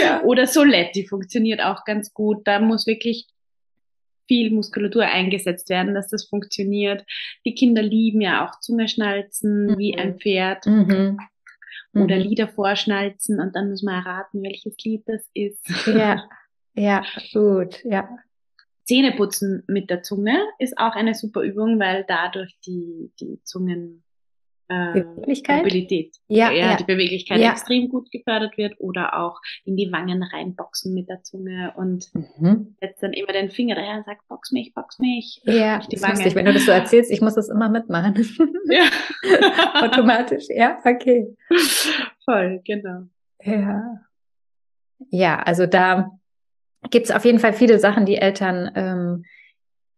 Ja. 0.00 0.22
Oder 0.22 0.46
Soletti 0.46 1.06
funktioniert 1.06 1.60
auch 1.62 1.84
ganz 1.84 2.12
gut. 2.14 2.46
Da 2.46 2.58
muss 2.58 2.86
wirklich 2.86 3.26
viel 4.26 4.50
Muskulatur 4.50 5.04
eingesetzt 5.04 5.68
werden, 5.70 5.94
dass 5.94 6.08
das 6.08 6.26
funktioniert. 6.26 7.04
Die 7.44 7.54
Kinder 7.54 7.82
lieben 7.82 8.20
ja 8.20 8.46
auch 8.46 8.60
Zungeschnalzen 8.60 9.66
mhm. 9.66 9.78
wie 9.78 9.98
ein 9.98 10.18
Pferd. 10.18 10.66
Mhm. 10.66 11.18
Oder 11.94 12.16
mhm. 12.16 12.22
Lieder 12.22 12.48
vorschnalzen 12.48 13.40
und 13.40 13.56
dann 13.56 13.70
muss 13.70 13.82
man 13.82 14.04
erraten, 14.04 14.42
welches 14.42 14.76
Lied 14.84 15.04
das 15.06 15.26
ist. 15.32 15.66
Ja, 15.86 16.28
ja, 16.74 17.02
gut, 17.32 17.82
ja. 17.84 18.08
Zähneputzen 18.84 19.64
mit 19.66 19.90
der 19.90 20.02
Zunge 20.02 20.38
ist 20.58 20.78
auch 20.78 20.94
eine 20.94 21.14
super 21.14 21.42
Übung, 21.42 21.78
weil 21.78 22.04
dadurch 22.06 22.58
die, 22.66 23.10
die 23.20 23.40
Zungen 23.42 24.02
äh, 24.68 25.00
Beweglichkeit? 25.00 25.58
Mobilität, 25.58 26.16
ja, 26.28 26.50
ja, 26.50 26.70
ja. 26.70 26.76
die 26.76 26.84
Beweglichkeit 26.84 27.40
ja. 27.40 27.52
extrem 27.52 27.88
gut 27.88 28.10
gefördert 28.10 28.56
wird 28.56 28.80
oder 28.80 29.18
auch 29.18 29.40
in 29.64 29.76
die 29.76 29.90
Wangen 29.92 30.22
reinboxen 30.22 30.94
mit 30.94 31.08
der 31.08 31.22
Zunge 31.22 31.72
und 31.76 32.06
mhm. 32.14 32.76
setzt 32.80 33.02
dann 33.02 33.12
immer 33.12 33.32
den 33.32 33.50
Finger 33.50 33.74
daher 33.74 33.96
und 33.96 34.04
sagt, 34.04 34.26
box 34.28 34.52
mich, 34.52 34.74
box 34.74 34.98
mich. 34.98 35.40
Ja, 35.44 35.80
die 35.80 35.96
das 35.96 36.08
lustig, 36.08 36.34
wenn 36.34 36.46
du 36.46 36.52
das 36.52 36.66
so 36.66 36.72
erzählst, 36.72 37.10
ich 37.10 37.20
muss 37.20 37.34
das 37.34 37.48
immer 37.48 37.68
mitmachen. 37.68 38.14
Ja. 38.70 38.84
Automatisch, 39.82 40.44
ja, 40.50 40.78
okay. 40.84 41.34
Voll, 42.24 42.60
genau. 42.64 43.04
Ja. 43.42 44.00
Ja, 45.10 45.38
also 45.38 45.66
da 45.66 46.10
gibt 46.90 47.06
es 47.06 47.10
auf 47.10 47.24
jeden 47.24 47.38
Fall 47.38 47.52
viele 47.52 47.78
Sachen, 47.78 48.04
die 48.04 48.16
Eltern 48.16 48.70
ähm, 48.74 49.24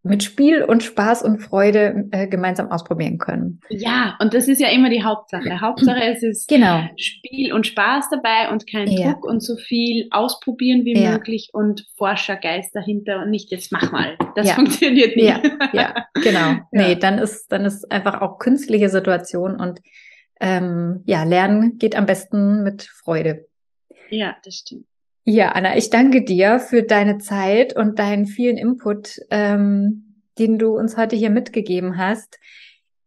mit 0.02 0.22
Spiel 0.22 0.62
und 0.62 0.82
Spaß 0.82 1.22
und 1.22 1.40
Freude 1.40 2.08
äh, 2.10 2.26
gemeinsam 2.26 2.70
ausprobieren 2.70 3.18
können. 3.18 3.60
Ja, 3.68 4.16
und 4.20 4.32
das 4.32 4.48
ist 4.48 4.60
ja 4.60 4.68
immer 4.68 4.88
die 4.88 5.04
Hauptsache. 5.04 5.60
Hauptsache 5.60 6.02
es 6.04 6.22
ist 6.22 6.48
genau. 6.48 6.82
Spiel 6.96 7.52
und 7.52 7.66
Spaß 7.66 8.08
dabei 8.10 8.50
und 8.50 8.66
kein 8.66 8.88
ja. 8.88 9.12
Druck 9.12 9.26
und 9.26 9.42
so 9.42 9.56
viel 9.56 10.08
ausprobieren 10.10 10.84
wie 10.84 10.98
ja. 10.98 11.12
möglich 11.12 11.50
und 11.52 11.86
Forschergeist 11.96 12.74
dahinter 12.74 13.22
und 13.22 13.30
nicht 13.30 13.50
jetzt 13.50 13.72
mach 13.72 13.92
mal. 13.92 14.16
Das 14.36 14.48
ja. 14.48 14.54
funktioniert 14.54 15.16
nicht. 15.16 15.28
Ja, 15.28 15.42
ja 15.72 16.06
genau. 16.14 16.60
Nee, 16.72 16.96
dann 16.96 17.18
ist, 17.18 17.52
dann 17.52 17.66
ist 17.66 17.90
einfach 17.92 18.22
auch 18.22 18.38
künstliche 18.38 18.88
Situation 18.88 19.60
und 19.60 19.80
ähm, 20.40 21.02
ja, 21.04 21.24
Lernen 21.24 21.76
geht 21.76 21.94
am 21.94 22.06
besten 22.06 22.62
mit 22.62 22.82
Freude. 22.82 23.46
Ja, 24.08 24.36
das 24.44 24.54
stimmt. 24.56 24.86
Ja, 25.32 25.52
Anna, 25.52 25.76
ich 25.76 25.90
danke 25.90 26.24
dir 26.24 26.58
für 26.58 26.82
deine 26.82 27.18
Zeit 27.18 27.76
und 27.76 28.00
deinen 28.00 28.26
vielen 28.26 28.56
Input, 28.56 29.20
ähm, 29.30 30.24
den 30.40 30.58
du 30.58 30.76
uns 30.76 30.96
heute 30.96 31.14
hier 31.14 31.30
mitgegeben 31.30 31.98
hast. 31.98 32.40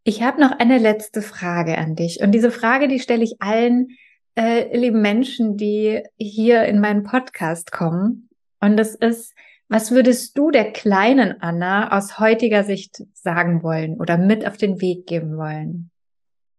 Ich 0.06 0.24
habe 0.24 0.40
noch 0.40 0.58
eine 0.58 0.78
letzte 0.78 1.22
Frage 1.22 1.78
an 1.78 1.96
dich. 1.96 2.22
Und 2.22 2.32
diese 2.32 2.50
Frage, 2.50 2.88
die 2.88 3.02
stelle 3.02 3.26
ich 3.26 3.42
allen 3.42 3.90
äh, 4.38 4.74
lieben 4.74 5.02
Menschen, 5.02 5.58
die 5.58 6.02
hier 6.16 6.64
in 6.64 6.80
meinen 6.80 7.04
Podcast 7.04 7.74
kommen. 7.74 8.30
Und 8.62 8.78
das 8.78 8.96
ist, 8.96 9.36
was 9.68 9.92
würdest 9.92 10.38
du 10.38 10.50
der 10.50 10.72
kleinen 10.72 11.42
Anna 11.42 11.92
aus 11.92 12.20
heutiger 12.20 12.64
Sicht 12.64 13.04
sagen 13.12 13.64
wollen 13.64 14.00
oder 14.00 14.18
mit 14.18 14.48
auf 14.48 14.56
den 14.56 14.80
Weg 14.80 15.08
geben 15.08 15.36
wollen? 15.36 15.92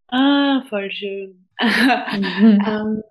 Ah, 0.09 0.63
voll 0.69 0.91
schön. 0.91 1.49
Mhm. 1.59 2.59
ähm, 2.67 3.03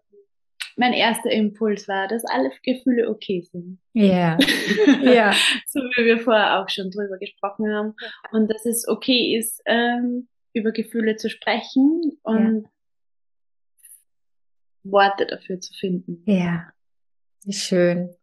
mein 0.77 0.93
erster 0.93 1.31
Impuls 1.31 1.87
war, 1.87 2.07
dass 2.07 2.25
alle 2.25 2.51
Gefühle 2.63 3.09
okay 3.09 3.41
sind. 3.41 3.79
Ja. 3.93 4.37
ja. 5.01 5.33
so 5.67 5.79
wie 5.79 6.05
wir 6.05 6.19
vorher 6.19 6.59
auch 6.59 6.69
schon 6.69 6.91
drüber 6.91 7.17
gesprochen 7.17 7.71
haben. 7.73 7.93
Und 8.31 8.51
dass 8.51 8.65
es 8.65 8.87
okay 8.87 9.37
ist, 9.37 9.61
ähm, 9.65 10.27
über 10.53 10.71
Gefühle 10.71 11.15
zu 11.15 11.29
sprechen 11.29 12.17
und 12.23 12.63
ja. 12.63 12.69
Worte 14.83 15.25
dafür 15.25 15.59
zu 15.59 15.73
finden. 15.73 16.23
Ja. 16.25 16.71
Wie 17.43 17.53
schön. 17.53 18.15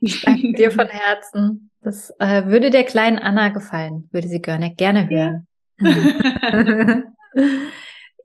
Ich 0.00 0.22
danke 0.22 0.52
dir 0.52 0.70
von 0.70 0.88
Herzen. 0.88 1.70
Das 1.80 2.10
äh, 2.18 2.46
würde 2.46 2.70
der 2.70 2.84
kleinen 2.84 3.18
Anna 3.18 3.48
gefallen, 3.50 4.08
würde 4.12 4.28
sie 4.28 4.40
gerne, 4.40 4.74
gerne 4.74 5.08
hören. 5.10 5.46
Ja, 5.78 7.02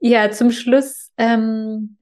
ja 0.00 0.30
zum 0.30 0.50
Schluss 0.50 1.12
ähm, 1.18 1.98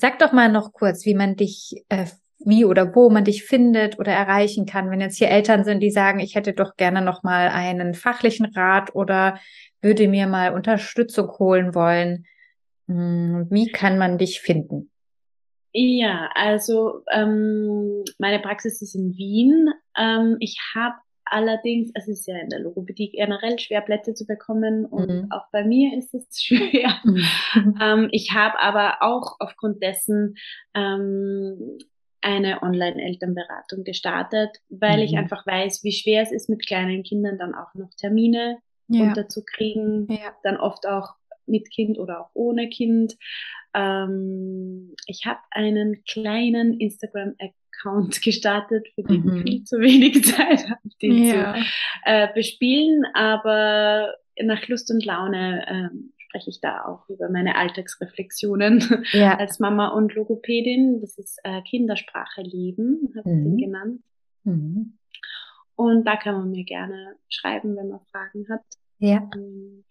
Sag 0.00 0.20
doch 0.20 0.30
mal 0.30 0.48
noch 0.48 0.72
kurz, 0.72 1.04
wie 1.06 1.14
man 1.14 1.34
dich, 1.34 1.84
äh, 1.88 2.06
wie 2.38 2.64
oder 2.64 2.94
wo 2.94 3.10
man 3.10 3.24
dich 3.24 3.42
findet 3.42 3.98
oder 3.98 4.12
erreichen 4.12 4.64
kann, 4.64 4.92
wenn 4.92 5.00
jetzt 5.00 5.18
hier 5.18 5.28
Eltern 5.28 5.64
sind, 5.64 5.80
die 5.80 5.90
sagen, 5.90 6.20
ich 6.20 6.36
hätte 6.36 6.52
doch 6.52 6.76
gerne 6.76 7.02
noch 7.02 7.24
mal 7.24 7.48
einen 7.48 7.94
fachlichen 7.94 8.46
Rat 8.46 8.94
oder 8.94 9.40
würde 9.82 10.06
mir 10.06 10.28
mal 10.28 10.54
Unterstützung 10.54 11.28
holen 11.40 11.74
wollen. 11.74 12.26
Hm, 12.86 13.48
wie 13.50 13.72
kann 13.72 13.98
man 13.98 14.18
dich 14.18 14.40
finden? 14.40 14.88
Ja, 15.72 16.30
also 16.32 17.02
ähm, 17.12 18.04
meine 18.18 18.38
Praxis 18.38 18.80
ist 18.80 18.94
in 18.94 19.16
Wien. 19.16 19.68
Ähm, 19.96 20.36
ich 20.38 20.60
habe 20.76 20.94
Allerdings, 21.30 21.90
es 21.94 22.08
ist 22.08 22.26
ja 22.26 22.36
in 22.38 22.48
der 22.48 22.60
Logopädie 22.60 23.10
generell 23.10 23.58
schwer, 23.58 23.80
Plätze 23.80 24.14
zu 24.14 24.26
bekommen 24.26 24.84
und 24.86 25.08
mhm. 25.08 25.32
auch 25.32 25.46
bei 25.52 25.64
mir 25.64 25.96
ist 25.96 26.14
es 26.14 26.26
schwer. 26.42 27.00
Mhm. 27.04 27.78
ähm, 27.80 28.08
ich 28.12 28.32
habe 28.34 28.58
aber 28.60 28.98
auch 29.00 29.36
aufgrund 29.38 29.82
dessen 29.82 30.36
ähm, 30.74 31.78
eine 32.20 32.62
Online-Elternberatung 32.62 33.84
gestartet, 33.84 34.58
weil 34.68 34.98
mhm. 34.98 35.02
ich 35.04 35.16
einfach 35.16 35.46
weiß, 35.46 35.84
wie 35.84 35.92
schwer 35.92 36.22
es 36.22 36.32
ist, 36.32 36.48
mit 36.48 36.66
kleinen 36.66 37.02
Kindern 37.02 37.38
dann 37.38 37.54
auch 37.54 37.74
noch 37.74 37.90
Termine 37.96 38.58
ja. 38.88 39.04
unterzukriegen, 39.04 40.08
ja. 40.10 40.34
dann 40.42 40.56
oft 40.56 40.86
auch 40.86 41.14
mit 41.46 41.70
Kind 41.70 41.98
oder 41.98 42.20
auch 42.20 42.30
ohne 42.34 42.68
Kind. 42.68 43.16
Ähm, 43.74 44.94
ich 45.06 45.26
habe 45.26 45.40
einen 45.50 46.02
kleinen 46.04 46.78
Instagram-Account 46.80 47.54
Account 47.78 48.22
gestartet, 48.22 48.88
für 48.94 49.02
den 49.02 49.24
mhm. 49.24 49.42
viel 49.42 49.64
zu 49.64 49.78
wenig 49.80 50.24
Zeit 50.36 50.68
habe, 50.68 50.80
den 51.00 51.24
ja. 51.24 51.54
zu 51.54 51.60
äh, 52.04 52.28
bespielen. 52.34 53.04
Aber 53.14 54.14
nach 54.42 54.66
Lust 54.68 54.90
und 54.90 55.04
Laune 55.04 55.64
ähm, 55.68 56.12
spreche 56.16 56.50
ich 56.50 56.60
da 56.60 56.84
auch 56.84 57.08
über 57.08 57.28
meine 57.30 57.56
Alltagsreflexionen 57.56 59.04
ja. 59.12 59.36
als 59.36 59.58
Mama 59.58 59.88
und 59.88 60.14
Logopädin. 60.14 61.00
Das 61.00 61.18
ist 61.18 61.38
äh, 61.44 61.62
Kindersprache 61.62 62.42
leben, 62.42 63.12
habe 63.16 63.28
mhm. 63.28 63.38
ich 63.38 63.44
den 63.44 63.56
genannt. 63.56 64.02
Mhm. 64.44 64.98
Und 65.74 66.04
da 66.04 66.16
kann 66.16 66.34
man 66.34 66.50
mir 66.50 66.64
gerne 66.64 67.14
schreiben, 67.28 67.76
wenn 67.76 67.88
man 67.88 68.00
Fragen 68.10 68.48
hat. 68.48 68.64
Ja. 68.98 69.18
Und 69.34 69.84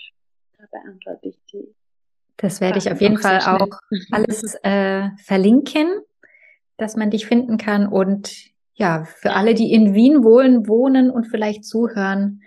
da 0.58 0.66
beantworte 0.70 1.30
ich 1.30 1.40
die. 1.52 1.74
Das 2.36 2.62
werde 2.62 2.78
ich 2.78 2.92
auf 2.92 3.02
jeden 3.02 3.18
Fall 3.18 3.40
auch 3.40 3.80
alles 4.12 4.54
äh, 4.64 5.10
verlinken 5.18 5.88
dass 6.78 6.96
man 6.96 7.10
dich 7.10 7.26
finden 7.26 7.58
kann. 7.58 7.88
Und 7.88 8.52
ja, 8.76 9.06
für 9.06 9.34
alle, 9.34 9.54
die 9.54 9.74
in 9.74 9.94
Wien 9.94 10.24
wohnen, 10.24 10.68
wohnen 10.68 11.10
und 11.10 11.26
vielleicht 11.26 11.66
zuhören, 11.66 12.42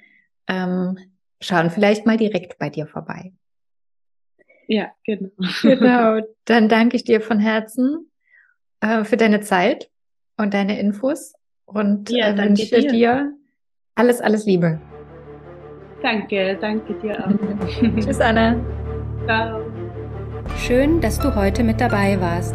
ähm, 0.49 0.99
schauen 1.41 1.71
vielleicht 1.71 2.07
mal 2.07 2.17
direkt 2.17 2.59
bei 2.59 2.71
dir 2.71 2.87
vorbei. 2.87 3.33
Ja, 4.67 4.93
genau. 5.05 5.31
Genau. 5.63 6.21
Dann 6.45 6.69
danke 6.69 6.97
ich 6.97 7.05
dir 7.05 7.21
von 7.21 7.41
Herzen 7.41 8.11
äh, 8.81 9.05
für 9.05 9.17
deine 9.17 9.41
Zeit 9.41 9.91
und 10.37 10.55
deine 10.55 10.79
Infos 10.79 11.35
und 11.65 12.11
ja, 12.11 12.29
äh, 12.29 12.39
wünsche 12.39 12.81
dir. 12.81 12.91
dir 12.91 13.33
alles, 13.97 14.21
alles 14.21 14.47
Liebe. 14.47 14.81
Danke, 16.03 16.57
danke 16.61 16.95
dir 16.95 17.19
auch. 17.27 18.01
Tschüss, 18.01 18.21
Anna. 18.21 18.57
Ciao. 19.27 19.61
Schön, 20.57 21.01
dass 21.01 21.19
du 21.19 21.35
heute 21.35 21.63
mit 21.63 21.81
dabei 21.81 22.21
warst. 22.21 22.55